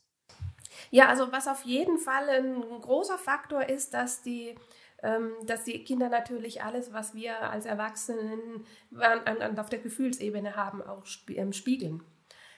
Ja, 0.90 1.08
also 1.08 1.32
was 1.32 1.48
auf 1.48 1.64
jeden 1.64 1.98
Fall 1.98 2.28
ein 2.28 2.60
großer 2.80 3.18
Faktor 3.18 3.68
ist, 3.68 3.94
dass 3.94 4.22
die 4.22 4.54
ähm, 5.02 5.32
dass 5.46 5.64
die 5.64 5.82
Kinder 5.84 6.08
natürlich 6.08 6.62
alles, 6.62 6.92
was 6.92 7.14
wir 7.14 7.50
als 7.50 7.64
Erwachsenen 7.64 8.66
an, 8.98 9.20
an, 9.26 9.58
auf 9.58 9.70
der 9.70 9.78
Gefühlsebene 9.78 10.56
haben, 10.56 10.82
auch 10.82 11.04
ähm, 11.28 11.52
spiegeln. 11.52 12.02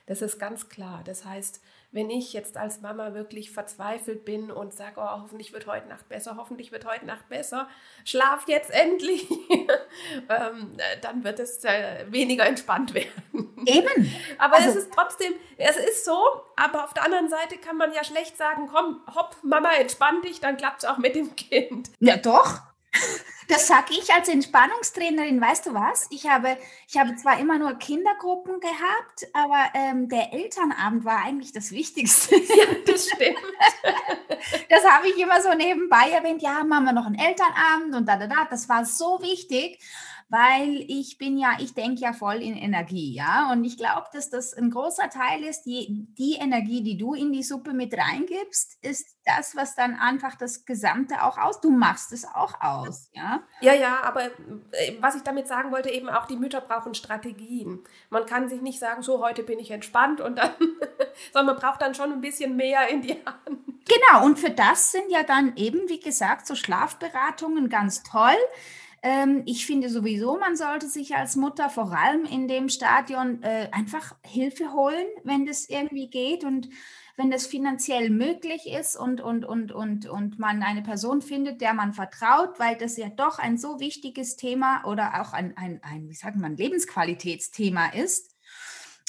Das 0.07 0.23
ist 0.23 0.38
ganz 0.38 0.69
klar. 0.69 1.03
Das 1.05 1.25
heißt, 1.25 1.61
wenn 1.93 2.09
ich 2.09 2.33
jetzt 2.33 2.57
als 2.57 2.81
Mama 2.81 3.13
wirklich 3.13 3.51
verzweifelt 3.51 4.25
bin 4.25 4.51
und 4.51 4.73
sage, 4.73 4.95
oh, 4.97 5.23
hoffentlich 5.23 5.53
wird 5.53 5.67
heute 5.67 5.89
Nacht 5.89 6.09
besser, 6.09 6.37
hoffentlich 6.39 6.73
wird 6.73 6.87
heute 6.87 7.05
Nacht 7.05 7.29
besser, 7.29 7.69
schlaf 8.05 8.45
jetzt 8.49 8.71
endlich, 8.71 9.31
ähm, 10.29 10.77
dann 11.03 11.23
wird 11.23 11.39
es 11.39 11.63
äh, 11.65 12.07
weniger 12.09 12.47
entspannt 12.47 12.95
werden. 12.95 13.55
Eben. 13.67 14.13
Aber 14.39 14.57
also, 14.57 14.71
es 14.71 14.77
ist 14.77 14.93
trotzdem, 14.93 15.33
es 15.59 15.77
ist 15.77 16.05
so, 16.07 16.19
aber 16.57 16.85
auf 16.85 16.95
der 16.95 17.05
anderen 17.05 17.29
Seite 17.29 17.59
kann 17.59 17.77
man 17.77 17.93
ja 17.93 18.03
schlecht 18.03 18.37
sagen, 18.39 18.69
komm, 18.73 19.01
hopp, 19.15 19.37
Mama, 19.43 19.73
entspann 19.75 20.23
dich, 20.23 20.41
dann 20.41 20.57
klappt 20.57 20.83
es 20.83 20.89
auch 20.89 20.99
mit 20.99 21.15
dem 21.15 21.37
Kind. 21.37 21.91
Ja, 22.01 22.17
doch. 22.17 22.61
Das 23.49 23.67
sage 23.67 23.93
ich 23.93 24.13
als 24.13 24.29
Entspannungstrainerin, 24.29 25.41
weißt 25.41 25.67
du 25.67 25.75
was? 25.75 26.07
Ich 26.11 26.29
habe, 26.29 26.57
ich 26.89 26.99
habe 26.99 27.15
zwar 27.17 27.39
immer 27.39 27.59
nur 27.59 27.75
Kindergruppen 27.75 28.61
gehabt, 28.61 29.27
aber 29.33 29.65
ähm, 29.75 30.09
der 30.09 30.33
Elternabend 30.33 31.05
war 31.05 31.25
eigentlich 31.25 31.53
das 31.53 31.71
Wichtigste. 31.71 32.37
Ja, 32.53 32.67
das 32.87 33.09
stimmt. 33.09 33.39
Das 34.69 34.85
habe 34.85 35.09
ich 35.09 35.19
immer 35.19 35.41
so 35.41 35.55
nebenbei 35.55 36.11
erwähnt. 36.11 36.43
Ja, 36.43 36.57
haben 36.57 36.69
wir 36.69 36.93
noch 36.93 37.07
einen 37.07 37.15
Elternabend 37.15 37.95
und 37.95 38.07
da, 38.07 38.17
da, 38.17 38.27
da. 38.27 38.47
Das 38.51 38.69
war 38.69 38.85
so 38.85 39.21
wichtig 39.23 39.79
weil 40.33 40.83
ich 40.88 41.18
bin 41.18 41.37
ja, 41.37 41.57
ich 41.59 41.75
denke 41.75 42.01
ja 42.01 42.14
voll 42.14 42.37
in 42.37 42.57
Energie, 42.57 43.12
ja. 43.14 43.53
Und 43.53 43.64
ich 43.64 43.77
glaube, 43.77 44.07
dass 44.14 44.31
das 44.31 44.55
ein 44.55 44.71
großer 44.71 45.11
Teil 45.11 45.45
ist, 45.45 45.64
die, 45.64 46.07
die 46.16 46.37
Energie, 46.40 46.83
die 46.83 46.97
du 46.97 47.12
in 47.12 47.33
die 47.33 47.42
Suppe 47.42 47.75
mit 47.75 47.92
reingibst, 47.92 48.83
ist 48.83 49.18
das, 49.27 49.55
was 49.57 49.75
dann 49.75 49.95
einfach 49.95 50.35
das 50.37 50.64
Gesamte 50.64 51.23
auch 51.23 51.37
aus. 51.37 51.61
Du 51.61 51.71
machst 51.71 52.14
es 52.14 52.25
auch 52.25 52.59
aus, 52.62 53.11
ja. 53.12 53.42
Ja, 53.61 53.75
ja, 53.75 54.03
aber 54.03 54.25
äh, 54.25 54.97
was 55.01 55.16
ich 55.16 55.23
damit 55.23 55.49
sagen 55.49 55.71
wollte, 55.71 55.90
eben 55.90 56.09
auch 56.09 56.25
die 56.25 56.38
Mütter 56.38 56.62
brauchen 56.62 56.95
Strategien. 56.95 57.81
Man 58.09 58.25
kann 58.25 58.49
sich 58.49 58.62
nicht 58.62 58.79
sagen, 58.79 59.03
so 59.03 59.23
heute 59.23 59.42
bin 59.42 59.59
ich 59.59 59.71
entspannt 59.71 60.23
und 60.23 60.38
dann, 60.38 60.53
sondern 61.35 61.57
man 61.57 61.62
braucht 61.62 61.83
dann 61.83 61.95
schon 61.95 62.11
ein 62.11 62.23
bisschen 62.23 62.57
mehr 62.57 62.88
in 62.88 63.03
die 63.03 63.23
Hand. 63.27 63.59
Genau, 63.85 64.25
und 64.25 64.38
für 64.38 64.51
das 64.51 64.92
sind 64.92 65.11
ja 65.11 65.25
dann 65.25 65.57
eben, 65.57 65.90
wie 65.90 66.01
gesagt, 66.01 66.47
so 66.47 66.55
Schlafberatungen 66.55 67.68
ganz 67.68 68.03
toll. 68.03 68.38
Ähm, 69.03 69.43
ich 69.47 69.67
finde 69.67 69.88
sowieso, 69.88 70.38
man 70.38 70.57
sollte 70.57 70.88
sich 70.88 71.17
als 71.17 71.35
Mutter 71.35 71.69
vor 71.69 71.93
allem 71.93 72.25
in 72.25 72.47
dem 72.47 72.69
Stadion 72.69 73.43
äh, 73.43 73.69
einfach 73.73 74.15
Hilfe 74.25 74.73
holen, 74.73 75.07
wenn 75.25 75.45
das 75.45 75.69
irgendwie 75.69 76.09
geht 76.09 76.45
und 76.45 76.69
wenn 77.17 77.31
das 77.31 77.47
finanziell 77.47 78.11
möglich 78.11 78.67
ist 78.67 78.97
und, 78.97 79.21
und, 79.21 79.45
und, 79.45 79.73
und, 79.73 80.07
und 80.07 80.38
man 80.38 80.62
eine 80.62 80.83
Person 80.83 81.21
findet, 81.21 81.61
der 81.61 81.75
man 81.75 81.93
vertraut, 81.93 82.59
weil 82.59 82.77
das 82.77 82.97
ja 82.97 83.09
doch 83.09 83.38
ein 83.38 83.59
so 83.59 83.81
wichtiges 83.81 84.37
Thema 84.37 84.85
oder 84.87 85.21
auch 85.21 85.33
ein, 85.33 85.57
ein, 85.57 85.81
ein 85.83 86.09
wie 86.09 86.15
sagt 86.15 86.37
man, 86.37 86.57
Lebensqualitätsthema 86.57 87.88
ist. 87.88 88.32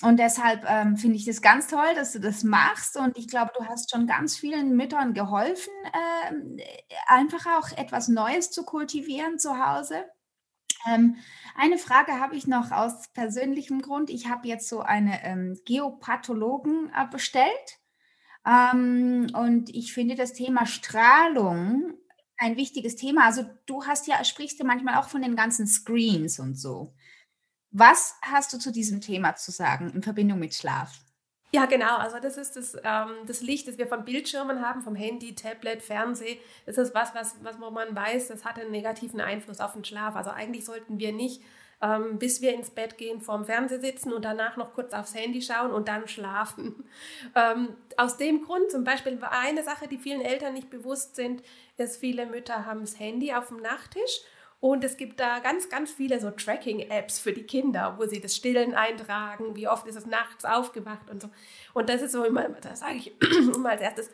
Und 0.03 0.17
deshalb 0.17 0.65
ähm, 0.67 0.97
finde 0.97 1.15
ich 1.15 1.25
das 1.25 1.41
ganz 1.41 1.67
toll, 1.67 1.95
dass 1.95 2.11
du 2.11 2.19
das 2.19 2.43
machst. 2.43 2.97
Und 2.97 3.17
ich 3.17 3.29
glaube, 3.29 3.51
du 3.57 3.65
hast 3.65 3.89
schon 3.89 4.05
ganz 4.05 4.37
vielen 4.37 4.75
Müttern 4.75 5.13
geholfen, 5.13 5.71
äh, 5.93 6.61
einfach 7.07 7.45
auch 7.57 7.71
etwas 7.77 8.09
Neues 8.09 8.51
zu 8.51 8.63
kultivieren 8.63 9.39
zu 9.39 9.65
Hause. 9.65 10.03
Ähm, 10.85 11.15
eine 11.55 11.77
Frage 11.77 12.19
habe 12.19 12.35
ich 12.35 12.47
noch 12.47 12.71
aus 12.71 13.07
persönlichem 13.13 13.81
Grund. 13.81 14.09
Ich 14.09 14.27
habe 14.29 14.47
jetzt 14.47 14.67
so 14.67 14.81
eine 14.81 15.23
ähm, 15.23 15.57
Geopathologen 15.65 16.91
äh, 16.93 17.07
bestellt. 17.09 17.79
Ähm, 18.45 19.27
und 19.33 19.69
ich 19.69 19.93
finde 19.93 20.15
das 20.15 20.33
Thema 20.33 20.65
Strahlung 20.65 21.93
ein 22.37 22.57
wichtiges 22.57 22.97
Thema. 22.97 23.25
Also 23.25 23.45
du 23.65 23.85
hast 23.85 24.07
ja, 24.07 24.21
sprichst 24.23 24.59
ja 24.59 24.65
manchmal 24.65 24.95
auch 24.95 25.07
von 25.07 25.21
den 25.21 25.37
ganzen 25.37 25.65
Screens 25.65 26.39
und 26.39 26.55
so. 26.55 26.93
Was 27.73 28.15
hast 28.21 28.53
du 28.53 28.59
zu 28.59 28.71
diesem 28.71 29.01
Thema 29.01 29.35
zu 29.35 29.51
sagen 29.51 29.91
in 29.93 30.03
Verbindung 30.03 30.39
mit 30.39 30.53
Schlaf? 30.53 30.91
Ja, 31.51 31.65
genau. 31.65 31.97
Also 31.97 32.19
das 32.19 32.37
ist 32.37 32.55
das, 32.55 32.75
ähm, 32.83 33.11
das 33.27 33.41
Licht, 33.41 33.67
das 33.67 33.77
wir 33.77 33.87
von 33.87 34.05
Bildschirmen 34.05 34.61
haben, 34.61 34.81
vom 34.81 34.95
Handy, 34.95 35.35
Tablet, 35.35 35.81
Fernseh. 35.81 36.39
Das 36.65 36.77
ist 36.77 36.95
was, 36.95 37.13
was, 37.13 37.35
was 37.41 37.57
man 37.57 37.95
weiß, 37.95 38.29
das 38.29 38.45
hat 38.45 38.59
einen 38.59 38.71
negativen 38.71 39.21
Einfluss 39.21 39.59
auf 39.59 39.73
den 39.73 39.83
Schlaf. 39.83 40.15
Also 40.15 40.29
eigentlich 40.29 40.65
sollten 40.65 40.99
wir 40.99 41.11
nicht 41.11 41.41
ähm, 41.83 42.17
bis 42.17 42.41
wir 42.41 42.53
ins 42.53 42.69
Bett 42.69 42.97
gehen, 42.97 43.21
vorm 43.21 43.45
Fernseher 43.45 43.81
sitzen 43.81 44.13
und 44.13 44.23
danach 44.23 44.55
noch 44.55 44.73
kurz 44.73 44.93
aufs 44.93 45.13
Handy 45.13 45.41
schauen 45.41 45.71
und 45.71 45.87
dann 45.87 46.07
schlafen. 46.07 46.85
Ähm, 47.35 47.75
aus 47.97 48.17
dem 48.17 48.43
Grund 48.43 48.69
zum 48.69 48.83
Beispiel 48.83 49.17
eine 49.23 49.63
Sache, 49.63 49.87
die 49.87 49.97
vielen 49.97 50.21
Eltern 50.21 50.53
nicht 50.53 50.69
bewusst 50.69 51.15
sind, 51.15 51.41
ist, 51.77 51.99
viele 51.99 52.27
Mütter 52.27 52.65
haben 52.65 52.81
das 52.81 52.99
Handy 52.99 53.33
auf 53.33 53.47
dem 53.47 53.57
Nachttisch 53.57 54.21
und 54.63 54.81
es 54.85 54.95
gibt 54.95 55.19
da 55.19 55.39
ganz, 55.39 55.67
ganz 55.67 55.91
viele 55.91 56.21
so 56.21 56.31
Tracking-Apps 56.31 57.19
für 57.19 57.33
die 57.33 57.43
Kinder, 57.43 57.95
wo 57.97 58.05
sie 58.05 58.21
das 58.21 58.33
Stillen 58.33 58.73
eintragen, 58.75 59.57
wie 59.57 59.67
oft 59.67 59.85
ist 59.87 59.97
es 59.97 60.05
nachts 60.05 60.45
aufgewacht 60.45 61.09
und 61.09 61.21
so. 61.21 61.29
Und 61.73 61.89
das 61.89 62.01
ist 62.01 62.13
so 62.13 62.23
immer, 62.23 62.47
da 62.47 62.73
sage 62.73 62.95
ich 62.95 63.13
immer 63.53 63.71
als 63.71 63.81
erstes, 63.81 64.09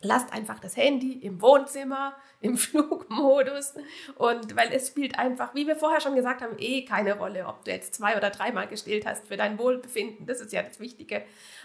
lasst 0.00 0.32
einfach 0.32 0.60
das 0.60 0.76
Handy 0.76 1.14
im 1.14 1.42
Wohnzimmer, 1.42 2.14
im 2.40 2.56
Flugmodus. 2.56 3.74
Und 4.14 4.54
weil 4.54 4.72
es 4.72 4.86
spielt 4.86 5.18
einfach, 5.18 5.56
wie 5.56 5.66
wir 5.66 5.74
vorher 5.74 6.00
schon 6.00 6.14
gesagt 6.14 6.40
haben, 6.40 6.54
eh 6.60 6.84
keine 6.84 7.18
Rolle, 7.18 7.44
ob 7.48 7.64
du 7.64 7.72
jetzt 7.72 7.96
zwei 7.96 8.16
oder 8.16 8.30
dreimal 8.30 8.68
gestillt 8.68 9.06
hast 9.06 9.26
für 9.26 9.36
dein 9.36 9.58
Wohlbefinden. 9.58 10.24
Das 10.24 10.40
ist 10.40 10.52
ja 10.52 10.62
das 10.62 10.78
Wichtige. 10.78 11.24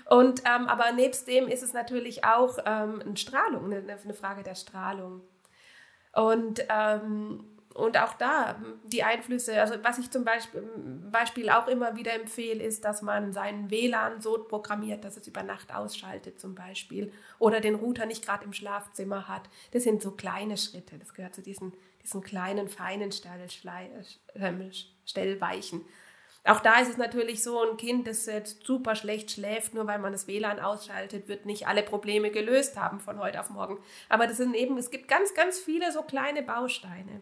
Und 0.09 0.41
ähm, 0.47 0.67
aber 0.67 0.93
nebst 0.93 1.27
dem 1.27 1.47
ist 1.47 1.61
es 1.61 1.73
natürlich 1.73 2.23
auch 2.23 2.57
ähm, 2.65 3.03
eine 3.05 3.17
Strahlung, 3.17 3.65
eine, 3.65 3.99
eine, 4.03 4.13
Frage 4.15 4.41
der 4.41 4.55
Strahlung. 4.55 5.21
Und 6.11 6.65
ähm, 6.69 7.43
und 7.79 7.97
auch 7.97 8.13
da 8.13 8.55
die 8.83 9.03
Einflüsse, 9.03 9.59
also 9.59 9.75
was 9.83 9.97
ich 9.97 10.11
zum 10.11 10.23
Beispiel, 10.23 10.61
Beispiel 11.11 11.49
auch 11.49 11.67
immer 11.67 11.95
wieder 11.95 12.13
empfehle, 12.13 12.63
ist, 12.63 12.85
dass 12.85 13.01
man 13.01 13.33
seinen 13.33 13.71
WLAN 13.71 14.21
so 14.21 14.43
programmiert, 14.43 15.03
dass 15.03 15.17
es 15.17 15.27
über 15.27 15.43
Nacht 15.43 15.73
ausschaltet 15.73 16.39
zum 16.39 16.55
Beispiel 16.55 17.11
oder 17.39 17.61
den 17.61 17.75
Router 17.75 18.05
nicht 18.05 18.25
gerade 18.25 18.45
im 18.45 18.53
Schlafzimmer 18.53 19.27
hat. 19.27 19.49
Das 19.71 19.83
sind 19.83 20.01
so 20.01 20.11
kleine 20.11 20.57
Schritte, 20.57 20.97
das 20.97 21.13
gehört 21.13 21.35
zu 21.35 21.41
diesen, 21.41 21.73
diesen 22.03 22.21
kleinen, 22.21 22.67
feinen 22.67 23.11
ähm, 24.35 24.71
Stellweichen. 25.05 25.85
Auch 26.45 26.61
da 26.61 26.79
ist 26.79 26.89
es 26.89 26.97
natürlich 26.97 27.43
so, 27.43 27.61
ein 27.61 27.77
Kind, 27.77 28.07
das 28.07 28.25
jetzt 28.25 28.65
super 28.65 28.95
schlecht 28.95 29.31
schläft, 29.31 29.73
nur 29.73 29.87
weil 29.87 29.99
man 29.99 30.13
das 30.13 30.25
WLAN 30.25 30.59
ausschaltet, 30.59 31.27
wird 31.27 31.45
nicht 31.45 31.67
alle 31.67 31.83
Probleme 31.83 32.31
gelöst 32.31 32.79
haben 32.79 32.99
von 32.99 33.19
heute 33.19 33.39
auf 33.39 33.49
morgen. 33.49 33.77
Aber 34.07 34.25
das 34.25 34.37
sind 34.37 34.55
eben, 34.55 34.77
es 34.77 34.89
gibt 34.89 35.07
ganz, 35.07 35.33
ganz 35.33 35.59
viele 35.59 35.91
so 35.91 36.01
kleine 36.01 36.41
Bausteine. 36.41 37.21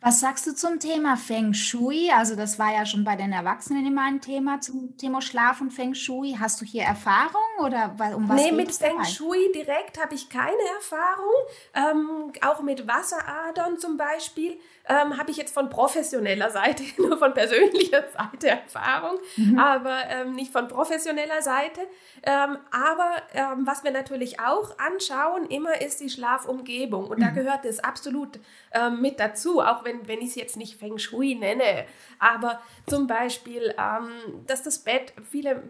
Was 0.00 0.20
sagst 0.20 0.46
du 0.46 0.54
zum 0.54 0.80
Thema 0.80 1.16
Feng 1.16 1.54
Shui? 1.54 2.10
Also 2.10 2.36
das 2.36 2.58
war 2.58 2.72
ja 2.74 2.84
schon 2.84 3.04
bei 3.04 3.16
den 3.16 3.32
Erwachsenen 3.32 3.86
immer 3.86 4.02
ein 4.02 4.20
Thema 4.20 4.60
zum 4.60 4.96
Thema 4.96 5.22
Schlaf 5.22 5.60
und 5.60 5.70
Feng 5.70 5.94
Shui. 5.94 6.36
Hast 6.38 6.60
du 6.60 6.64
hier 6.64 6.82
Erfahrung 6.82 7.42
oder 7.60 7.94
um 8.14 8.28
was 8.28 8.42
Nee, 8.42 8.52
mit 8.52 8.72
Feng 8.72 8.96
dabei? 8.98 9.08
Shui 9.08 9.52
direkt 9.54 10.00
habe 10.00 10.14
ich 10.14 10.28
keine 10.28 10.52
Erfahrung. 10.76 11.34
Ähm, 11.74 12.32
auch 12.42 12.60
mit 12.60 12.86
Wasseradern 12.86 13.78
zum 13.78 13.96
Beispiel 13.96 14.58
ähm, 14.86 15.16
habe 15.16 15.30
ich 15.30 15.36
jetzt 15.38 15.54
von 15.54 15.70
professioneller 15.70 16.50
Seite, 16.50 16.82
nur 16.98 17.16
von 17.16 17.32
persönlicher 17.32 18.04
Seite 18.12 18.48
Erfahrung, 18.48 19.18
mhm. 19.36 19.58
aber 19.58 19.96
ähm, 20.08 20.34
nicht 20.34 20.52
von 20.52 20.68
professioneller 20.68 21.40
Seite. 21.42 21.80
Ähm, 22.22 22.58
aber 22.70 23.10
ähm, 23.32 23.66
was 23.66 23.84
wir 23.84 23.90
natürlich 23.90 24.40
auch 24.40 24.78
anschauen, 24.78 25.46
immer 25.46 25.80
ist 25.80 26.00
die 26.00 26.10
Schlafumgebung. 26.10 27.06
Und 27.08 27.18
mhm. 27.18 27.22
da 27.22 27.30
gehört 27.30 27.64
es 27.64 27.80
absolut 27.80 28.38
ähm, 28.72 29.00
mit 29.00 29.20
dazu, 29.20 29.62
auch 29.64 29.84
wenn, 29.84 30.06
wenn 30.08 30.20
ich 30.20 30.30
es 30.30 30.34
jetzt 30.34 30.56
nicht 30.56 30.78
Feng 30.78 30.98
Shui 30.98 31.34
nenne. 31.34 31.86
Aber 32.18 32.60
zum 32.86 33.06
Beispiel, 33.06 33.74
ähm, 33.78 34.44
dass 34.46 34.62
das 34.62 34.78
Bett, 34.80 35.12
viele 35.30 35.62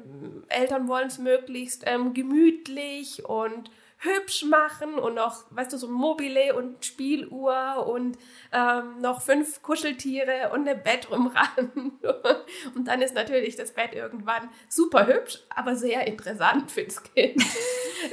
Eltern 0.48 0.88
wollen 0.88 1.09
es 1.09 1.18
möglichst 1.18 1.85
gemütlich 2.14 3.24
und 3.24 3.70
hübsch 3.98 4.44
machen 4.44 4.94
und 4.94 5.14
noch, 5.14 5.44
weißt 5.50 5.72
du, 5.72 5.78
so 5.78 5.88
Mobile 5.88 6.54
und 6.54 6.85
Spieluhr 6.85 7.87
und 7.87 8.18
ähm, 8.52 9.00
noch 9.00 9.22
fünf 9.22 9.62
Kuscheltiere 9.62 10.50
und 10.52 10.68
eine 10.68 10.76
Bettrumrand. 10.76 11.72
und 12.74 12.88
dann 12.88 13.02
ist 13.02 13.14
natürlich 13.14 13.57
das 13.57 13.72
Bett 13.72 13.94
irgendwann 13.94 14.50
super 14.68 15.07
hübsch, 15.07 15.38
aber 15.54 15.76
sehr 15.76 16.07
interessant 16.07 16.70
fürs 16.70 17.02
Kind. 17.02 17.42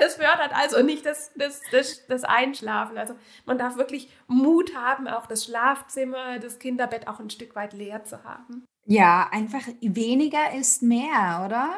das 0.00 0.16
fördert 0.16 0.52
also 0.54 0.82
nicht 0.82 1.06
das, 1.06 1.32
das, 1.34 1.60
das, 1.70 2.06
das 2.06 2.24
Einschlafen. 2.24 2.98
Also 2.98 3.14
man 3.46 3.58
darf 3.58 3.76
wirklich 3.76 4.10
Mut 4.26 4.74
haben, 4.76 5.08
auch 5.08 5.26
das 5.26 5.44
Schlafzimmer, 5.44 6.38
das 6.38 6.58
Kinderbett 6.58 7.08
auch 7.08 7.20
ein 7.20 7.30
Stück 7.30 7.54
weit 7.56 7.72
leer 7.72 8.04
zu 8.04 8.22
haben. 8.24 8.66
Ja, 8.84 9.28
einfach 9.30 9.66
weniger 9.80 10.52
ist 10.54 10.82
mehr, 10.82 11.42
oder? 11.46 11.70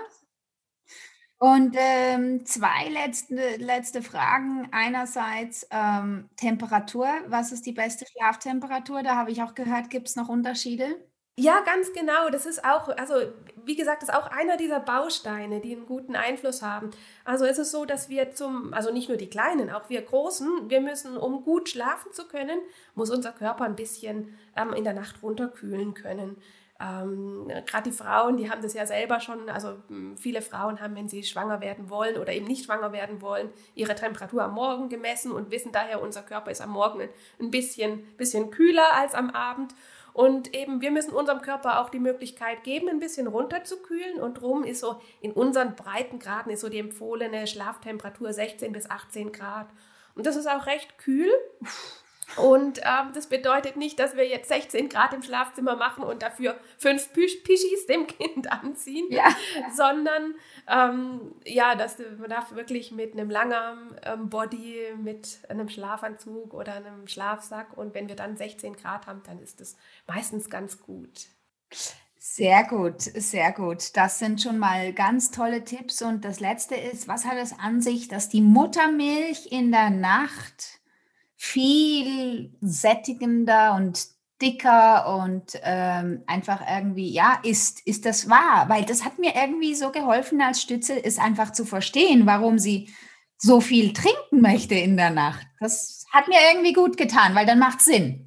Und 1.38 1.76
ähm, 1.78 2.46
zwei 2.46 2.88
letzte, 2.88 3.56
letzte 3.56 4.02
Fragen. 4.02 4.68
Einerseits 4.72 5.66
ähm, 5.70 6.30
Temperatur. 6.36 7.08
Was 7.26 7.52
ist 7.52 7.66
die 7.66 7.72
beste 7.72 8.06
Schlaftemperatur? 8.06 9.02
Da 9.02 9.16
habe 9.16 9.30
ich 9.30 9.42
auch 9.42 9.54
gehört, 9.54 9.90
gibt 9.90 10.08
es 10.08 10.16
noch 10.16 10.28
Unterschiede? 10.28 10.96
Ja, 11.36 11.62
ganz 11.62 11.92
genau. 11.92 12.30
Das 12.30 12.46
ist 12.46 12.64
auch, 12.64 12.88
also 12.96 13.14
wie 13.64 13.74
gesagt, 13.74 14.02
das 14.02 14.08
ist 14.08 14.14
auch 14.14 14.28
einer 14.28 14.56
dieser 14.56 14.78
Bausteine, 14.78 15.60
die 15.60 15.74
einen 15.74 15.84
guten 15.86 16.14
Einfluss 16.14 16.62
haben. 16.62 16.90
Also 17.24 17.44
es 17.44 17.58
ist 17.58 17.72
so, 17.72 17.84
dass 17.84 18.08
wir 18.08 18.30
zum, 18.30 18.72
also 18.72 18.92
nicht 18.92 19.08
nur 19.08 19.18
die 19.18 19.28
Kleinen, 19.28 19.68
auch 19.70 19.88
wir 19.90 20.02
Großen, 20.02 20.70
wir 20.70 20.80
müssen, 20.80 21.16
um 21.16 21.42
gut 21.42 21.68
schlafen 21.68 22.12
zu 22.12 22.28
können, 22.28 22.60
muss 22.94 23.10
unser 23.10 23.32
Körper 23.32 23.64
ein 23.64 23.74
bisschen 23.74 24.38
ähm, 24.56 24.72
in 24.74 24.84
der 24.84 24.92
Nacht 24.92 25.24
runterkühlen 25.24 25.94
können. 25.94 26.36
Ähm, 26.84 27.50
Gerade 27.66 27.90
die 27.90 27.96
Frauen, 27.96 28.36
die 28.36 28.50
haben 28.50 28.60
das 28.60 28.74
ja 28.74 28.84
selber 28.84 29.20
schon, 29.20 29.48
also 29.48 29.76
hm, 29.88 30.16
viele 30.16 30.42
Frauen 30.42 30.80
haben, 30.80 30.94
wenn 30.96 31.08
sie 31.08 31.22
schwanger 31.22 31.60
werden 31.60 31.88
wollen 31.88 32.18
oder 32.18 32.32
eben 32.32 32.46
nicht 32.46 32.66
schwanger 32.66 32.92
werden 32.92 33.22
wollen, 33.22 33.50
ihre 33.74 33.94
Temperatur 33.94 34.42
am 34.42 34.54
Morgen 34.54 34.88
gemessen 34.88 35.32
und 35.32 35.50
wissen 35.50 35.72
daher, 35.72 36.02
unser 36.02 36.22
Körper 36.22 36.50
ist 36.50 36.60
am 36.60 36.70
Morgen 36.70 37.08
ein 37.40 37.50
bisschen, 37.50 38.04
bisschen 38.16 38.50
kühler 38.50 38.92
als 38.94 39.14
am 39.14 39.30
Abend. 39.30 39.74
Und 40.12 40.54
eben, 40.54 40.80
wir 40.80 40.92
müssen 40.92 41.12
unserem 41.12 41.42
Körper 41.42 41.80
auch 41.80 41.90
die 41.90 41.98
Möglichkeit 41.98 42.62
geben, 42.62 42.88
ein 42.88 43.00
bisschen 43.00 43.26
runterzukühlen. 43.26 44.20
Und 44.20 44.34
drum 44.40 44.62
ist 44.62 44.80
so 44.80 45.00
in 45.20 45.32
unseren 45.32 45.74
Breitengraden 45.74 46.52
ist 46.52 46.60
so 46.60 46.68
die 46.68 46.78
empfohlene 46.78 47.48
Schlaftemperatur 47.48 48.32
16 48.32 48.72
bis 48.72 48.88
18 48.88 49.32
Grad. 49.32 49.66
Und 50.14 50.26
das 50.26 50.36
ist 50.36 50.48
auch 50.48 50.66
recht 50.66 50.98
kühl. 50.98 51.32
Und 52.36 52.78
ähm, 52.78 53.12
das 53.14 53.28
bedeutet 53.28 53.76
nicht, 53.76 53.98
dass 53.98 54.16
wir 54.16 54.26
jetzt 54.26 54.48
16 54.48 54.88
Grad 54.88 55.12
im 55.12 55.22
Schlafzimmer 55.22 55.76
machen 55.76 56.04
und 56.04 56.22
dafür 56.22 56.56
fünf 56.78 57.12
Pischis 57.12 57.86
dem 57.86 58.06
Kind 58.06 58.50
anziehen, 58.64 59.06
ja. 59.10 59.24
sondern 59.74 60.34
ähm, 60.68 61.34
ja, 61.44 61.74
dass 61.74 61.98
man 62.18 62.30
darf 62.30 62.54
wirklich 62.54 62.92
mit 62.92 63.12
einem 63.12 63.30
langen 63.30 63.96
ähm, 64.04 64.30
Body, 64.30 64.94
mit 64.96 65.38
einem 65.48 65.68
Schlafanzug 65.68 66.54
oder 66.54 66.74
einem 66.74 67.06
Schlafsack 67.06 67.76
und 67.76 67.94
wenn 67.94 68.08
wir 68.08 68.16
dann 68.16 68.36
16 68.36 68.76
Grad 68.76 69.06
haben, 69.06 69.22
dann 69.26 69.40
ist 69.40 69.60
das 69.60 69.76
meistens 70.06 70.50
ganz 70.50 70.80
gut. 70.80 71.28
Sehr 72.26 72.64
gut, 72.64 73.02
sehr 73.02 73.52
gut. 73.52 73.94
Das 73.98 74.18
sind 74.18 74.40
schon 74.40 74.58
mal 74.58 74.94
ganz 74.94 75.30
tolle 75.30 75.62
Tipps. 75.62 76.00
Und 76.00 76.24
das 76.24 76.40
Letzte 76.40 76.74
ist, 76.74 77.06
was 77.06 77.26
hat 77.26 77.36
es 77.36 77.52
an 77.58 77.82
sich, 77.82 78.08
dass 78.08 78.30
die 78.30 78.40
Muttermilch 78.40 79.52
in 79.52 79.70
der 79.70 79.90
Nacht 79.90 80.80
viel 81.36 82.54
sättigender 82.60 83.74
und 83.74 84.06
dicker 84.40 85.16
und 85.22 85.58
ähm, 85.62 86.22
einfach 86.26 86.60
irgendwie, 86.68 87.10
ja, 87.10 87.38
ist, 87.42 87.86
ist 87.86 88.04
das 88.04 88.28
wahr? 88.28 88.68
Weil 88.68 88.84
das 88.84 89.04
hat 89.04 89.18
mir 89.18 89.34
irgendwie 89.34 89.74
so 89.74 89.90
geholfen 89.90 90.40
als 90.40 90.60
Stütze, 90.60 90.94
ist 90.94 91.18
einfach 91.18 91.52
zu 91.52 91.64
verstehen, 91.64 92.26
warum 92.26 92.58
sie 92.58 92.92
so 93.38 93.60
viel 93.60 93.92
trinken 93.92 94.40
möchte 94.40 94.74
in 94.74 94.96
der 94.96 95.10
Nacht. 95.10 95.46
Das 95.60 96.04
hat 96.12 96.28
mir 96.28 96.38
irgendwie 96.52 96.72
gut 96.72 96.96
getan, 96.96 97.34
weil 97.34 97.46
dann 97.46 97.58
macht 97.58 97.80
Sinn. 97.80 98.23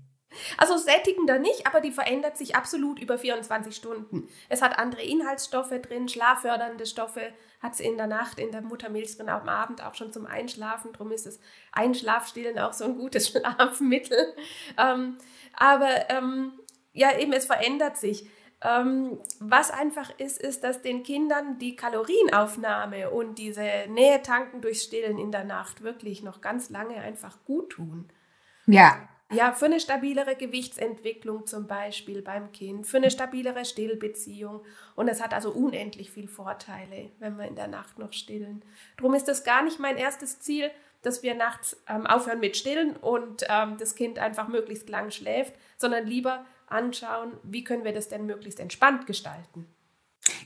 Also 0.58 0.78
sättigender 0.78 1.40
nicht, 1.40 1.68
aber 1.68 1.82
die 1.82 1.92
verändert 1.92 2.38
sich 2.38 2.56
absolut 2.56 3.00
über 3.00 3.18
24 3.18 3.76
Stunden. 3.76 4.28
Es 4.50 4.62
hat 4.62 4.78
andere 4.78 5.02
Inhaltsstoffe 5.02 5.74
drin, 5.82 6.08
schlaffördernde 6.08 6.86
Stoffe 6.86 7.34
hat 7.60 7.74
es 7.74 7.80
in 7.80 7.98
der 7.98 8.08
Nacht, 8.08 8.40
in 8.40 8.52
der 8.52 8.62
Muttermilch 8.62 9.18
drin, 9.18 9.30
am 9.30 9.50
Abend 9.50 9.84
auch 9.84 9.96
schon 9.96 10.14
zum 10.14 10.26
Einschlafen. 10.26 10.92
Darum 10.94 11.12
ist 11.12 11.26
das 11.26 11.40
Einschlafstillen 11.72 12.60
auch 12.60 12.74
so 12.74 12.86
ein 12.86 12.98
gutes 12.98 13.30
Schlafmittel. 13.32 14.36
Ähm, 14.78 15.18
aber 15.56 16.10
ähm, 16.10 16.54
ja, 16.94 17.18
eben, 17.18 17.34
es 17.34 17.46
verändert 17.46 17.98
sich. 17.98 18.30
Ähm, 18.62 19.20
was 19.40 19.70
einfach 19.70 20.12
ist, 20.18 20.42
ist, 20.42 20.64
dass 20.64 20.82
den 20.82 21.04
Kindern 21.04 21.60
die 21.60 21.76
Kalorienaufnahme 21.76 23.12
und 23.12 23.38
diese 23.38 23.62
Nähe 23.88 24.22
tanken 24.24 24.62
durch 24.62 24.82
Stillen 24.82 25.20
in 25.20 25.32
der 25.32 25.44
Nacht 25.44 25.84
wirklich 25.84 26.24
noch 26.24 26.42
ganz 26.42 26.70
lange 26.70 26.96
einfach 26.96 27.38
gut 27.46 27.72
tun. 27.72 28.10
Ja, 28.66 29.08
ja, 29.32 29.52
für 29.52 29.66
eine 29.66 29.80
stabilere 29.80 30.36
Gewichtsentwicklung 30.36 31.46
zum 31.46 31.68
Beispiel 31.68 32.22
beim 32.22 32.52
Kind, 32.52 32.88
für 32.88 32.98
eine 32.98 33.12
stabilere 33.12 33.66
Stillbeziehung. 33.66 34.62
Und 34.96 35.10
es 35.10 35.22
hat 35.22 35.34
also 35.34 35.52
unendlich 35.52 36.12
viel 36.12 36.28
Vorteile, 36.28 37.12
wenn 37.20 37.38
wir 37.38 37.46
in 37.46 37.56
der 37.56 37.68
Nacht 37.68 38.00
noch 38.00 38.14
stillen. 38.14 38.64
Darum 38.96 39.14
ist 39.14 39.28
das 39.28 39.44
gar 39.44 39.64
nicht 39.64 39.80
mein 39.80 39.98
erstes 39.98 40.40
Ziel, 40.40 40.72
dass 41.02 41.24
wir 41.24 41.36
nachts 41.36 41.82
ähm, 41.88 42.08
aufhören 42.08 42.40
mit 42.40 42.58
Stillen 42.58 42.96
und 42.96 43.46
ähm, 43.50 43.78
das 43.78 43.96
Kind 43.96 44.18
einfach 44.18 44.48
möglichst 44.48 44.90
lang 44.90 45.12
schläft, 45.12 45.54
sondern 45.78 46.08
lieber 46.08 46.46
anschauen, 46.68 47.34
wie 47.44 47.64
können 47.64 47.84
wir 47.84 47.94
das 47.94 48.10
denn 48.10 48.26
möglichst 48.26 48.60
entspannt 48.60 49.08
gestalten. 49.08 49.68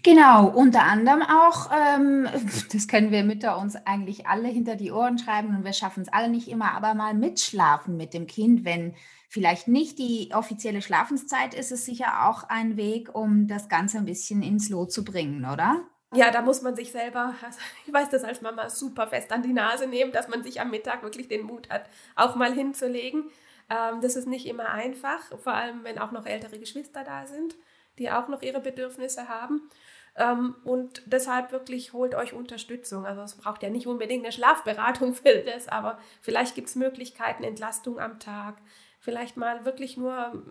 Genau, 0.03 0.47
unter 0.47 0.83
anderem 0.83 1.21
auch, 1.21 1.69
ähm, 1.71 2.27
das 2.71 2.87
können 2.87 3.11
wir 3.11 3.23
Mütter 3.23 3.57
uns 3.57 3.75
eigentlich 3.75 4.27
alle 4.27 4.47
hinter 4.47 4.75
die 4.75 4.91
Ohren 4.91 5.17
schreiben 5.17 5.55
und 5.55 5.63
wir 5.63 5.73
schaffen 5.73 6.03
es 6.03 6.11
alle 6.11 6.29
nicht 6.29 6.47
immer, 6.47 6.73
aber 6.73 6.93
mal 6.93 7.13
mitschlafen 7.13 7.97
mit 7.97 8.13
dem 8.13 8.27
Kind, 8.27 8.65
wenn 8.65 8.95
vielleicht 9.29 9.67
nicht 9.67 9.99
die 9.99 10.31
offizielle 10.33 10.81
Schlafenszeit 10.81 11.53
ist, 11.53 11.71
ist 11.71 11.85
sicher 11.85 12.27
auch 12.27 12.43
ein 12.49 12.77
Weg, 12.77 13.15
um 13.15 13.47
das 13.47 13.69
Ganze 13.69 13.97
ein 13.97 14.05
bisschen 14.05 14.43
ins 14.43 14.69
Lot 14.69 14.91
zu 14.91 15.05
bringen, 15.05 15.45
oder? 15.45 15.81
Ja, 16.13 16.29
da 16.29 16.41
muss 16.41 16.61
man 16.61 16.75
sich 16.75 16.91
selber, 16.91 17.33
also 17.41 17.59
ich 17.87 17.93
weiß 17.93 18.09
das 18.09 18.23
als 18.23 18.41
Mama 18.41 18.69
super 18.69 19.07
fest 19.07 19.31
an 19.31 19.43
die 19.43 19.53
Nase 19.53 19.87
nehmen, 19.87 20.11
dass 20.11 20.27
man 20.27 20.43
sich 20.43 20.59
am 20.59 20.69
Mittag 20.69 21.03
wirklich 21.03 21.27
den 21.27 21.43
Mut 21.43 21.69
hat, 21.69 21.85
auch 22.15 22.35
mal 22.35 22.53
hinzulegen. 22.53 23.29
Ähm, 23.69 24.01
das 24.01 24.17
ist 24.17 24.27
nicht 24.27 24.45
immer 24.45 24.69
einfach, 24.69 25.19
vor 25.39 25.53
allem 25.53 25.83
wenn 25.83 25.99
auch 25.99 26.11
noch 26.11 26.25
ältere 26.25 26.59
Geschwister 26.59 27.03
da 27.05 27.25
sind, 27.25 27.55
die 27.99 28.11
auch 28.11 28.27
noch 28.27 28.41
ihre 28.41 28.59
Bedürfnisse 28.59 29.27
haben. 29.29 29.69
Ähm, 30.15 30.55
und 30.63 31.03
deshalb 31.05 31.51
wirklich 31.51 31.93
holt 31.93 32.15
euch 32.15 32.33
Unterstützung. 32.33 33.05
Also 33.05 33.21
es 33.21 33.35
braucht 33.35 33.63
ja 33.63 33.69
nicht 33.69 33.87
unbedingt 33.87 34.23
eine 34.23 34.31
Schlafberatung 34.31 35.13
für 35.15 35.39
das, 35.39 35.67
aber 35.67 35.97
vielleicht 36.21 36.55
gibt 36.55 36.67
es 36.67 36.75
Möglichkeiten, 36.75 37.43
Entlastung 37.43 37.99
am 37.99 38.19
Tag. 38.19 38.61
Vielleicht 38.99 39.35
mal 39.35 39.65
wirklich 39.65 39.97
nur 39.97 40.43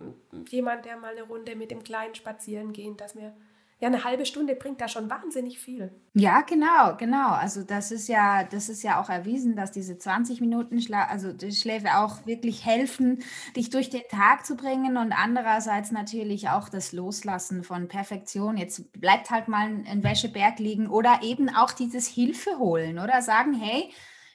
jemand, 0.49 0.85
der 0.85 0.97
mal 0.97 1.11
eine 1.11 1.23
Runde 1.23 1.55
mit 1.55 1.71
dem 1.71 1.83
Kleinen 1.83 2.15
spazieren 2.15 2.73
gehen, 2.73 2.97
dass 2.97 3.15
wir 3.15 3.33
ja, 3.81 3.87
eine 3.87 4.03
halbe 4.03 4.27
Stunde 4.27 4.55
bringt 4.55 4.79
da 4.79 4.87
schon 4.87 5.09
wahnsinnig 5.09 5.57
viel. 5.57 5.91
Ja, 6.13 6.41
genau, 6.41 6.95
genau. 6.97 7.29
Also 7.29 7.63
das 7.63 7.91
ist 7.91 8.07
ja, 8.07 8.43
das 8.43 8.69
ist 8.69 8.83
ja 8.83 9.01
auch 9.01 9.09
erwiesen, 9.09 9.55
dass 9.55 9.71
diese 9.71 9.97
20 9.97 10.39
Minuten 10.39 10.79
Schlaf, 10.79 11.09
also 11.09 11.33
die 11.33 11.51
Schläfe 11.51 11.97
auch 11.97 12.27
wirklich 12.27 12.63
helfen, 12.63 13.23
dich 13.55 13.71
durch 13.71 13.89
den 13.89 14.03
Tag 14.07 14.45
zu 14.45 14.55
bringen 14.55 14.97
und 14.97 15.13
andererseits 15.13 15.91
natürlich 15.91 16.49
auch 16.49 16.69
das 16.69 16.91
Loslassen 16.91 17.63
von 17.63 17.87
Perfektion. 17.87 18.55
Jetzt 18.55 18.91
bleibt 18.93 19.31
halt 19.31 19.47
mal 19.47 19.65
ein 19.65 20.03
Wäscheberg 20.03 20.59
liegen 20.59 20.87
oder 20.87 21.21
eben 21.23 21.49
auch 21.49 21.71
dieses 21.71 22.07
Hilfe 22.07 22.59
holen 22.59 22.99
oder 22.99 23.23
sagen, 23.23 23.53
hey, 23.53 23.91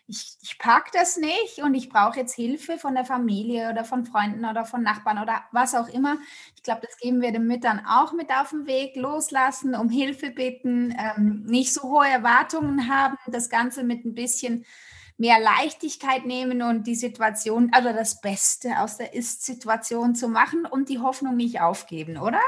ich, 0.09 0.37
ich 0.41 0.59
packe 0.59 0.91
das 0.93 1.17
nicht 1.17 1.59
und 1.63 1.75
ich 1.75 1.89
brauche 1.89 2.19
jetzt 2.21 2.35
Hilfe 2.35 2.79
von 2.79 2.95
der 2.95 3.05
Familie 3.05 3.71
oder 3.71 3.85
von 3.85 4.07
Freunden 4.07 4.45
oder 4.45 4.65
von 4.65 4.83
Nachbarn 4.83 5.19
oder 5.19 5.45
was 5.51 5.75
auch 5.75 5.89
immer. 5.89 6.17
Ich 6.55 6.63
glaube, 6.63 6.83
das 6.87 6.97
geben 6.99 7.21
wir 7.21 7.33
den 7.33 7.47
Müttern 7.47 7.85
auch 7.87 8.13
mit 8.13 8.31
auf 8.31 8.51
den 8.51 8.67
Weg. 8.67 8.95
Loslassen, 8.97 9.75
um 9.75 9.89
Hilfe 9.89 10.31
bitten, 10.31 10.95
ähm, 10.97 11.43
nicht 11.47 11.73
so 11.73 11.83
hohe 11.83 12.07
Erwartungen 12.07 12.89
haben, 12.89 13.17
das 13.27 13.51
Ganze 13.51 13.83
mit 13.83 14.05
ein 14.05 14.15
bisschen 14.15 14.65
mehr 15.19 15.41
Leichtigkeit 15.41 16.27
nehmen 16.27 16.63
und 16.63 16.87
die 16.87 16.95
Situation, 16.95 17.71
also 17.73 17.93
das 17.93 18.21
Beste 18.21 18.79
aus 18.79 18.99
der 18.99 19.15
Ist-Situation 19.15 20.15
zu 20.15 20.29
machen 20.29 20.67
und 20.67 20.89
die 20.89 21.01
Hoffnung 21.01 21.37
nicht 21.37 21.61
aufgeben, 21.61 22.19
oder? 22.19 22.41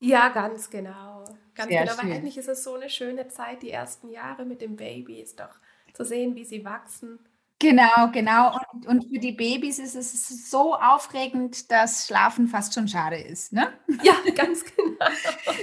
Ja, 0.00 0.28
ganz 0.28 0.68
genau. 0.68 1.24
Ganz 1.54 1.70
Sehr 1.70 1.84
genau, 1.84 1.94
schön. 1.94 2.10
weil 2.10 2.16
eigentlich 2.16 2.38
ist 2.38 2.48
es 2.48 2.64
so 2.64 2.74
eine 2.74 2.90
schöne 2.90 3.28
Zeit, 3.28 3.62
die 3.62 3.70
ersten 3.70 4.10
Jahre 4.10 4.44
mit 4.44 4.60
dem 4.60 4.76
Baby 4.76 5.20
ist 5.20 5.40
doch 5.40 5.58
zu 5.98 6.04
sehen, 6.04 6.36
wie 6.36 6.44
sie 6.44 6.64
wachsen. 6.64 7.18
Genau, 7.60 8.12
genau. 8.12 8.56
Und, 8.72 8.86
und 8.86 9.08
für 9.08 9.18
die 9.18 9.32
Babys 9.32 9.80
ist 9.80 9.96
es 9.96 10.48
so 10.48 10.76
aufregend, 10.76 11.72
dass 11.72 12.06
Schlafen 12.06 12.46
fast 12.46 12.72
schon 12.72 12.86
schade 12.86 13.16
ist, 13.16 13.52
ne? 13.52 13.72
Ja, 14.04 14.14
ganz 14.36 14.64
genau. 14.64 14.96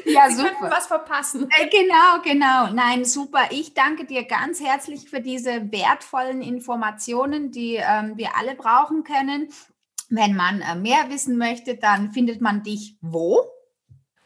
ja, 0.04 0.30
sie 0.30 0.36
super. 0.36 0.69
was 0.69 0.88
verpassen. 0.88 1.48
Äh, 1.58 1.69
genau, 1.69 2.19
genau. 2.21 2.74
Nein, 2.74 3.06
super. 3.06 3.48
Ich 3.52 3.74
danke 3.74 4.04
dir 4.06 4.26
ganz 4.26 4.60
herzlich 4.60 5.10
für 5.10 5.21
diese 5.21 5.71
wertvollen 5.71 6.41
Informationen, 6.41 7.52
die 7.52 7.76
ähm, 7.76 8.17
wir 8.17 8.36
alle 8.36 8.56
brauchen 8.56 9.06
können. 9.06 9.48
Wenn 10.10 10.36
man 10.36 10.60
äh, 10.60 10.76
mehr 10.76 11.10
wissen 11.10 11.38
möchte, 11.38 11.78
dann 11.78 12.12
findet 12.12 12.41
man 12.41 12.62
dich 12.62 12.98
wo? 13.00 13.39